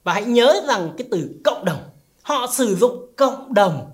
Và 0.04 0.14
hãy 0.14 0.24
nhớ 0.24 0.64
rằng 0.68 0.94
cái 0.98 1.08
từ 1.12 1.30
cộng 1.44 1.66
đồng, 1.66 1.90
họ 2.22 2.48
sử 2.54 2.76
dụng 2.76 3.06
cộng 3.16 3.54
đồng. 3.54 3.92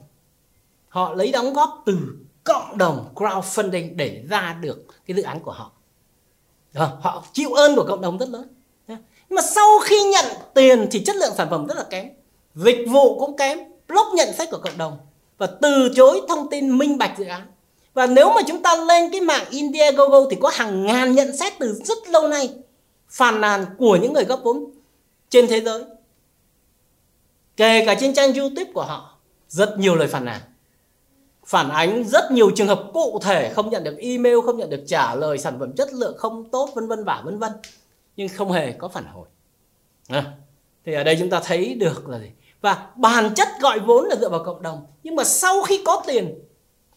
Họ 0.89 1.13
lấy 1.13 1.31
đóng 1.31 1.53
góp 1.53 1.83
từ 1.85 1.97
cộng 2.43 2.77
đồng 2.77 3.11
crowdfunding 3.15 3.95
để 3.95 4.23
ra 4.29 4.57
được 4.61 4.85
cái 5.05 5.17
dự 5.17 5.23
án 5.23 5.39
của 5.39 5.51
họ. 5.51 5.71
Ờ, 6.73 6.97
họ 7.01 7.25
chịu 7.33 7.53
ơn 7.53 7.75
của 7.75 7.85
cộng 7.87 8.01
đồng 8.01 8.17
rất 8.17 8.29
lớn 8.29 8.47
nhưng 9.29 9.35
mà 9.35 9.41
sau 9.41 9.79
khi 9.79 10.03
nhận 10.03 10.25
tiền 10.53 10.87
thì 10.91 11.03
chất 11.03 11.15
lượng 11.15 11.33
sản 11.37 11.47
phẩm 11.49 11.67
rất 11.67 11.77
là 11.77 11.83
kém, 11.83 12.09
dịch 12.55 12.85
vụ 12.89 13.19
cũng 13.19 13.37
kém, 13.37 13.59
block 13.87 14.13
nhận 14.13 14.33
sách 14.33 14.47
của 14.51 14.59
cộng 14.63 14.77
đồng 14.77 14.97
và 15.37 15.47
từ 15.61 15.89
chối 15.95 16.21
thông 16.27 16.49
tin 16.49 16.77
minh 16.77 16.97
bạch 16.97 17.17
dự 17.17 17.25
án 17.25 17.47
và 17.93 18.07
nếu 18.07 18.33
mà 18.35 18.41
chúng 18.47 18.61
ta 18.61 18.75
lên 18.75 19.11
cái 19.11 19.21
mạng 19.21 19.45
Indiegogo 19.49 20.25
thì 20.29 20.37
có 20.41 20.51
hàng 20.53 20.85
ngàn 20.85 21.15
nhận 21.15 21.37
xét 21.37 21.53
từ 21.59 21.73
rất 21.73 22.07
lâu 22.07 22.27
nay 22.27 22.49
phàn 23.09 23.41
nàn 23.41 23.65
của 23.77 23.95
những 23.95 24.13
người 24.13 24.23
góp 24.23 24.43
vốn 24.43 24.71
trên 25.29 25.47
thế 25.47 25.61
giới. 25.61 25.83
Kể 27.57 27.83
cả 27.85 27.95
trên 27.99 28.13
trang 28.13 28.33
YouTube 28.33 28.71
của 28.73 28.83
họ, 28.83 29.17
rất 29.47 29.79
nhiều 29.79 29.95
lời 29.95 30.07
phàn 30.07 30.25
nàn. 30.25 30.41
Phản 31.45 31.69
ánh 31.69 32.03
rất 32.03 32.31
nhiều 32.31 32.51
trường 32.55 32.67
hợp 32.67 32.83
cụ 32.93 33.19
thể 33.21 33.53
không 33.53 33.69
nhận 33.69 33.83
được 33.83 33.97
email, 33.97 34.35
không 34.45 34.57
nhận 34.57 34.69
được 34.69 34.83
trả 34.87 35.15
lời, 35.15 35.37
sản 35.37 35.59
phẩm 35.59 35.73
chất 35.75 35.93
lượng 35.93 36.17
không 36.17 36.49
tốt 36.49 36.69
vân 36.75 36.87
vân 36.87 37.03
và 37.03 37.21
vân 37.25 37.39
vân. 37.39 37.51
Nhưng 38.15 38.29
không 38.29 38.51
hề 38.51 38.71
có 38.71 38.87
phản 38.87 39.05
hồi. 39.05 39.27
À, 40.07 40.25
thì 40.85 40.93
ở 40.93 41.03
đây 41.03 41.17
chúng 41.19 41.29
ta 41.29 41.41
thấy 41.43 41.73
được 41.73 42.09
là 42.09 42.19
gì? 42.19 42.29
Và 42.61 42.87
bản 42.95 43.33
chất 43.35 43.47
gọi 43.61 43.79
vốn 43.79 44.05
là 44.05 44.15
dựa 44.15 44.29
vào 44.29 44.43
cộng 44.43 44.61
đồng. 44.61 44.85
Nhưng 45.03 45.15
mà 45.15 45.23
sau 45.23 45.61
khi 45.61 45.81
có 45.85 46.03
tiền, 46.07 46.39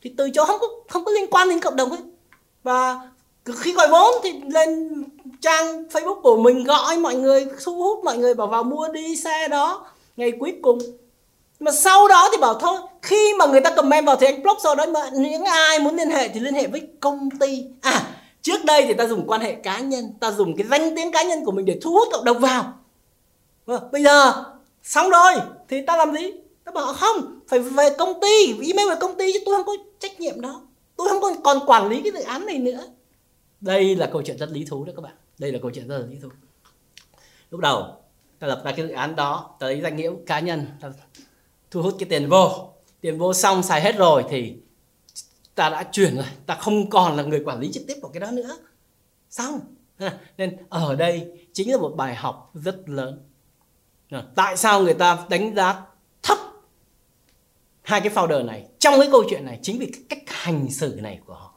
thì 0.03 0.15
từ 0.17 0.31
chỗ 0.35 0.45
không 0.45 0.61
có 0.61 0.67
không 0.89 1.05
có 1.05 1.13
liên 1.13 1.31
quan 1.31 1.49
đến 1.49 1.61
cộng 1.61 1.77
đồng 1.77 1.91
ấy 1.91 2.01
và 2.63 3.09
khi 3.57 3.73
gọi 3.73 3.89
vốn 3.89 4.15
thì 4.23 4.41
lên 4.49 5.05
trang 5.41 5.85
Facebook 5.85 6.21
của 6.21 6.37
mình 6.37 6.65
gọi 6.65 6.99
mọi 6.99 7.15
người, 7.15 7.47
thu 7.65 7.83
hút 7.83 8.05
mọi 8.05 8.19
người 8.19 8.35
bảo 8.35 8.47
vào 8.47 8.63
mua 8.63 8.89
đi, 8.89 9.17
xe 9.17 9.49
đó, 9.49 9.87
ngày 10.17 10.33
cuối 10.41 10.57
cùng. 10.63 10.79
Mà 11.61 11.73
sau 11.73 12.09
đó 12.09 12.29
thì 12.33 12.39
bảo 12.39 12.55
thôi, 12.55 12.79
khi 13.03 13.35
mà 13.39 13.47
người 13.47 13.61
ta 13.61 13.71
comment 13.71 14.07
vào 14.07 14.17
thì 14.17 14.27
anh 14.27 14.43
block 14.43 14.61
sau 14.63 14.75
đó 14.75 14.87
mà 14.87 15.11
những 15.13 15.45
ai 15.45 15.79
muốn 15.79 15.97
liên 15.97 16.11
hệ 16.11 16.29
thì 16.29 16.41
liên 16.41 16.55
hệ 16.55 16.67
với 16.67 16.89
công 17.01 17.29
ty. 17.41 17.65
À 17.81 18.03
trước 18.43 18.65
đây 18.65 18.85
thì 18.87 18.95
ta 18.95 19.07
dùng 19.07 19.25
quan 19.27 19.41
hệ 19.41 19.53
cá 19.53 19.79
nhân, 19.79 20.15
ta 20.21 20.31
dùng 20.31 20.57
cái 20.57 20.67
danh 20.71 20.97
tiếng 20.97 21.13
cá 21.13 21.23
nhân 21.23 21.45
của 21.45 21.53
mình 21.53 21.67
để 21.67 21.79
thu 21.83 21.93
hút 21.93 22.09
cộng 22.13 22.25
đồng 22.25 22.39
vào. 22.39 22.65
Vâng, 23.67 23.83
bây 23.93 24.03
giờ 24.03 24.45
xong 24.83 25.11
rồi 25.11 25.33
thì 25.69 25.83
ta 25.87 25.97
làm 25.97 26.13
gì? 26.13 26.31
Ta 26.65 26.73
bảo 26.73 26.93
không 26.93 27.41
phải 27.49 27.59
về 27.59 27.91
công 27.99 28.21
ty 28.21 28.47
email 28.47 28.89
về 28.89 28.97
công 29.01 29.19
ty 29.19 29.33
chứ 29.33 29.39
tôi 29.47 29.57
không 29.57 29.67
có 29.67 29.77
trách 29.99 30.21
nhiệm 30.21 30.41
đó. 30.41 30.63
Tôi 30.97 31.09
không 31.09 31.23
còn, 31.23 31.43
còn 31.43 31.67
quản 31.67 31.89
lý 31.89 32.03
cái 32.03 32.13
dự 32.13 32.21
án 32.21 32.47
này 32.47 32.59
nữa. 32.59 32.87
Đây 33.61 33.97
là 33.97 34.07
câu 34.13 34.23
chuyện 34.23 34.39
rất 34.39 34.51
lý 34.51 34.65
thú 34.65 34.85
đấy 34.85 34.95
các 34.97 35.03
bạn. 35.03 35.15
Đây 35.39 35.53
là 35.53 35.59
câu 35.63 35.71
chuyện 35.71 35.89
rất 35.89 35.99
là 35.99 36.07
lý 36.07 36.17
thú. 36.23 36.29
Lúc 37.51 37.61
đầu 37.61 37.85
ta 38.39 38.47
lập 38.47 38.63
ra 38.65 38.73
cái 38.73 38.87
dự 38.87 38.93
án 38.93 39.17
đó 39.17 39.57
ta 39.61 39.67
lấy 39.67 39.81
danh 39.81 39.97
nghĩa 39.97 40.11
cá 40.27 40.41
nhân 40.41 40.67
ta 40.81 40.93
thu 41.71 41.83
hút 41.83 41.95
cái 41.99 42.09
tiền 42.09 42.29
vô. 42.29 42.71
Tiền 43.01 43.19
vô 43.19 43.35
xong 43.35 43.63
xài 43.63 43.81
hết 43.81 43.97
rồi 43.97 44.25
thì 44.31 44.55
ta 45.55 45.71
đã 45.71 45.83
chuyển 45.93 46.17
rồi 46.17 46.27
ta 46.47 46.55
không 46.55 46.91
còn 46.91 47.17
là 47.17 47.23
người 47.23 47.43
quản 47.45 47.61
lý 47.61 47.73
trực 47.73 47.83
tiếp 47.87 47.95
của 48.03 48.09
cái 48.09 48.21
đó 48.21 48.31
nữa. 48.31 48.57
Xong. 49.31 49.61
Nên 50.37 50.57
ở 50.69 50.95
đây 50.95 51.47
chính 51.53 51.71
là 51.71 51.77
một 51.77 51.95
bài 51.97 52.15
học 52.15 52.51
rất 52.55 52.89
lớn 52.89 53.30
tại 54.35 54.57
sao 54.57 54.83
người 54.83 54.95
ta 54.95 55.19
đánh 55.29 55.55
giá 55.55 55.83
thấp 56.23 56.39
hai 57.83 58.01
cái 58.01 58.11
founder 58.11 58.47
này 58.47 58.65
trong 58.79 59.01
cái 59.01 59.09
câu 59.13 59.25
chuyện 59.31 59.45
này 59.45 59.59
chính 59.63 59.79
vì 59.79 59.87
cái 59.87 60.03
cách 60.09 60.23
hành 60.27 60.71
xử 60.71 60.99
này 61.03 61.21
của 61.27 61.35
họ? 61.35 61.53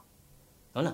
Đó 0.73 0.81
là 0.81 0.91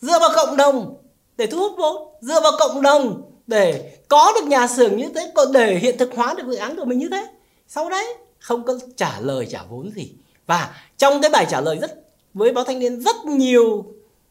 dựa 0.00 0.18
vào 0.20 0.30
cộng 0.34 0.56
đồng 0.56 0.96
để 1.36 1.46
thu 1.46 1.58
hút 1.58 1.72
vốn 1.78 2.14
dựa 2.20 2.40
vào 2.40 2.52
cộng 2.58 2.82
đồng 2.82 3.32
để 3.46 3.98
có 4.08 4.32
được 4.34 4.46
nhà 4.46 4.66
xưởng 4.66 4.96
như 4.96 5.08
thế 5.14 5.32
còn 5.34 5.52
để 5.52 5.78
hiện 5.78 5.98
thực 5.98 6.14
hóa 6.14 6.34
được 6.34 6.44
dự 6.46 6.56
án 6.56 6.76
của 6.76 6.84
mình 6.84 6.98
như 6.98 7.08
thế. 7.10 7.26
Sau 7.68 7.90
đấy 7.90 8.16
không 8.38 8.64
có 8.64 8.78
trả 8.96 9.20
lời 9.20 9.46
trả 9.50 9.62
vốn 9.62 9.90
gì. 9.90 10.12
Và 10.46 10.74
trong 10.96 11.20
cái 11.20 11.30
bài 11.30 11.46
trả 11.50 11.60
lời 11.60 11.78
rất 11.80 11.94
với 12.34 12.52
báo 12.52 12.64
thanh 12.64 12.78
niên 12.78 13.00
rất 13.00 13.16
nhiều 13.24 13.84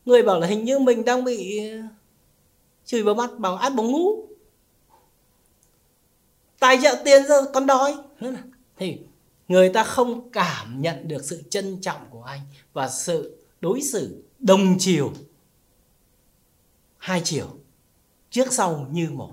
người 0.06 0.24
bảo 0.24 0.40
là 0.40 0.48
hình 0.48 0.64
như 0.64 0.80
mình 0.80 1.06
đang 1.06 1.24
bị 1.24 1.62
chửi 2.86 3.04
vào 3.04 3.16
mắt 3.16 3.30
bằng 3.38 3.58
át 3.58 3.76
bóng 3.76 3.92
ngũ 3.92 4.29
tài 6.60 6.80
trợ 6.84 7.02
tiền 7.06 7.24
rồi 7.28 7.44
con 7.54 7.66
đói. 7.66 7.96
Thì 8.78 9.00
người 9.48 9.70
ta 9.70 9.84
không 9.84 10.30
cảm 10.30 10.82
nhận 10.82 11.08
được 11.08 11.24
sự 11.26 11.44
trân 11.50 11.82
trọng 11.82 12.02
của 12.10 12.24
anh 12.24 12.42
và 12.74 12.90
sự 12.90 13.38
đối 13.62 13.82
xử 13.82 14.24
đồng 14.40 14.76
chiều. 14.80 15.12
Hai 16.98 17.22
chiều, 17.24 17.48
trước 18.32 18.54
sau 18.54 18.88
như 18.92 19.10
một. 19.12 19.32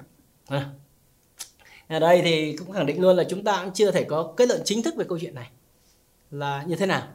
Ở 1.88 1.98
đây 1.98 2.20
thì 2.24 2.56
cũng 2.56 2.72
khẳng 2.72 2.86
định 2.86 3.00
luôn 3.00 3.16
là 3.16 3.24
chúng 3.28 3.44
ta 3.44 3.60
cũng 3.64 3.74
chưa 3.74 3.90
thể 3.90 4.04
có 4.04 4.34
kết 4.36 4.48
luận 4.48 4.60
chính 4.64 4.82
thức 4.82 4.94
về 4.96 5.04
câu 5.08 5.18
chuyện 5.18 5.34
này. 5.34 5.50
Là 6.30 6.62
như 6.62 6.76
thế 6.76 6.86
nào? 6.86 7.08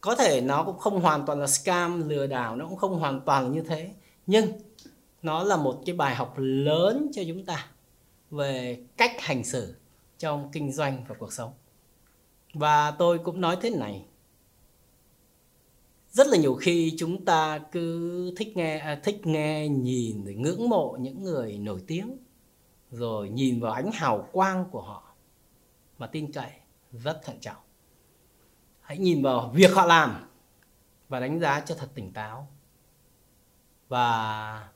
Có 0.00 0.14
thể 0.14 0.40
nó 0.40 0.64
cũng 0.64 0.78
không 0.78 1.00
hoàn 1.00 1.26
toàn 1.26 1.40
là 1.40 1.46
scam, 1.46 2.08
lừa 2.08 2.26
đảo, 2.26 2.56
nó 2.56 2.66
cũng 2.68 2.78
không 2.78 2.98
hoàn 2.98 3.20
toàn 3.20 3.44
là 3.44 3.50
như 3.50 3.62
thế. 3.68 3.90
Nhưng 4.26 4.52
nó 5.22 5.42
là 5.42 5.56
một 5.56 5.82
cái 5.86 5.94
bài 5.96 6.14
học 6.14 6.34
lớn 6.36 7.10
cho 7.14 7.22
chúng 7.28 7.44
ta 7.44 7.66
về 8.34 8.84
cách 8.96 9.12
hành 9.18 9.44
xử 9.44 9.74
trong 10.18 10.50
kinh 10.52 10.72
doanh 10.72 11.04
và 11.08 11.14
cuộc 11.18 11.32
sống. 11.32 11.52
Và 12.54 12.90
tôi 12.90 13.18
cũng 13.18 13.40
nói 13.40 13.56
thế 13.62 13.70
này. 13.70 14.04
Rất 16.10 16.26
là 16.26 16.36
nhiều 16.36 16.54
khi 16.54 16.94
chúng 16.98 17.24
ta 17.24 17.58
cứ 17.72 18.34
thích 18.36 18.56
nghe 18.56 18.78
à, 18.78 19.00
thích 19.04 19.26
nghe 19.26 19.68
nhìn 19.68 20.24
rồi 20.24 20.34
ngưỡng 20.34 20.68
mộ 20.68 20.96
những 21.00 21.24
người 21.24 21.58
nổi 21.58 21.82
tiếng 21.86 22.16
rồi 22.90 23.28
nhìn 23.28 23.60
vào 23.60 23.72
ánh 23.72 23.90
hào 23.92 24.28
quang 24.32 24.64
của 24.70 24.82
họ 24.82 25.14
mà 25.98 26.06
tin 26.06 26.32
cậy 26.32 26.50
rất 26.92 27.20
thận 27.24 27.36
trọng. 27.40 27.62
Hãy 28.80 28.98
nhìn 28.98 29.22
vào 29.22 29.50
việc 29.54 29.70
họ 29.74 29.86
làm 29.86 30.28
và 31.08 31.20
đánh 31.20 31.40
giá 31.40 31.60
cho 31.60 31.74
thật 31.74 31.88
tỉnh 31.94 32.12
táo. 32.12 32.48
Và 33.88 34.68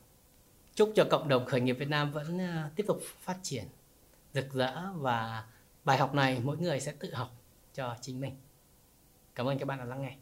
chúc 0.79 0.91
cho 0.95 1.05
cộng 1.09 1.27
đồng 1.27 1.45
khởi 1.45 1.61
nghiệp 1.61 1.73
Việt 1.79 1.89
Nam 1.89 2.11
vẫn 2.11 2.39
ờ, 2.39 2.69
tiếp 2.75 2.83
tục 2.87 3.01
phát 3.21 3.37
triển, 3.43 3.63
rực 4.33 4.53
rỡ 4.53 4.73
và 4.95 5.43
bài 5.83 5.97
học 5.97 6.13
này 6.13 6.41
mỗi 6.43 6.57
người 6.57 6.79
sẽ 6.79 6.93
tự 6.99 7.13
học 7.13 7.31
cho 7.73 7.95
chính 8.01 8.21
mình. 8.21 8.35
Cảm 9.35 9.45
ơn 9.45 9.59
các 9.59 9.65
bạn 9.65 9.79
đã 9.79 9.85
lắng 9.85 10.01
nghe. 10.01 10.15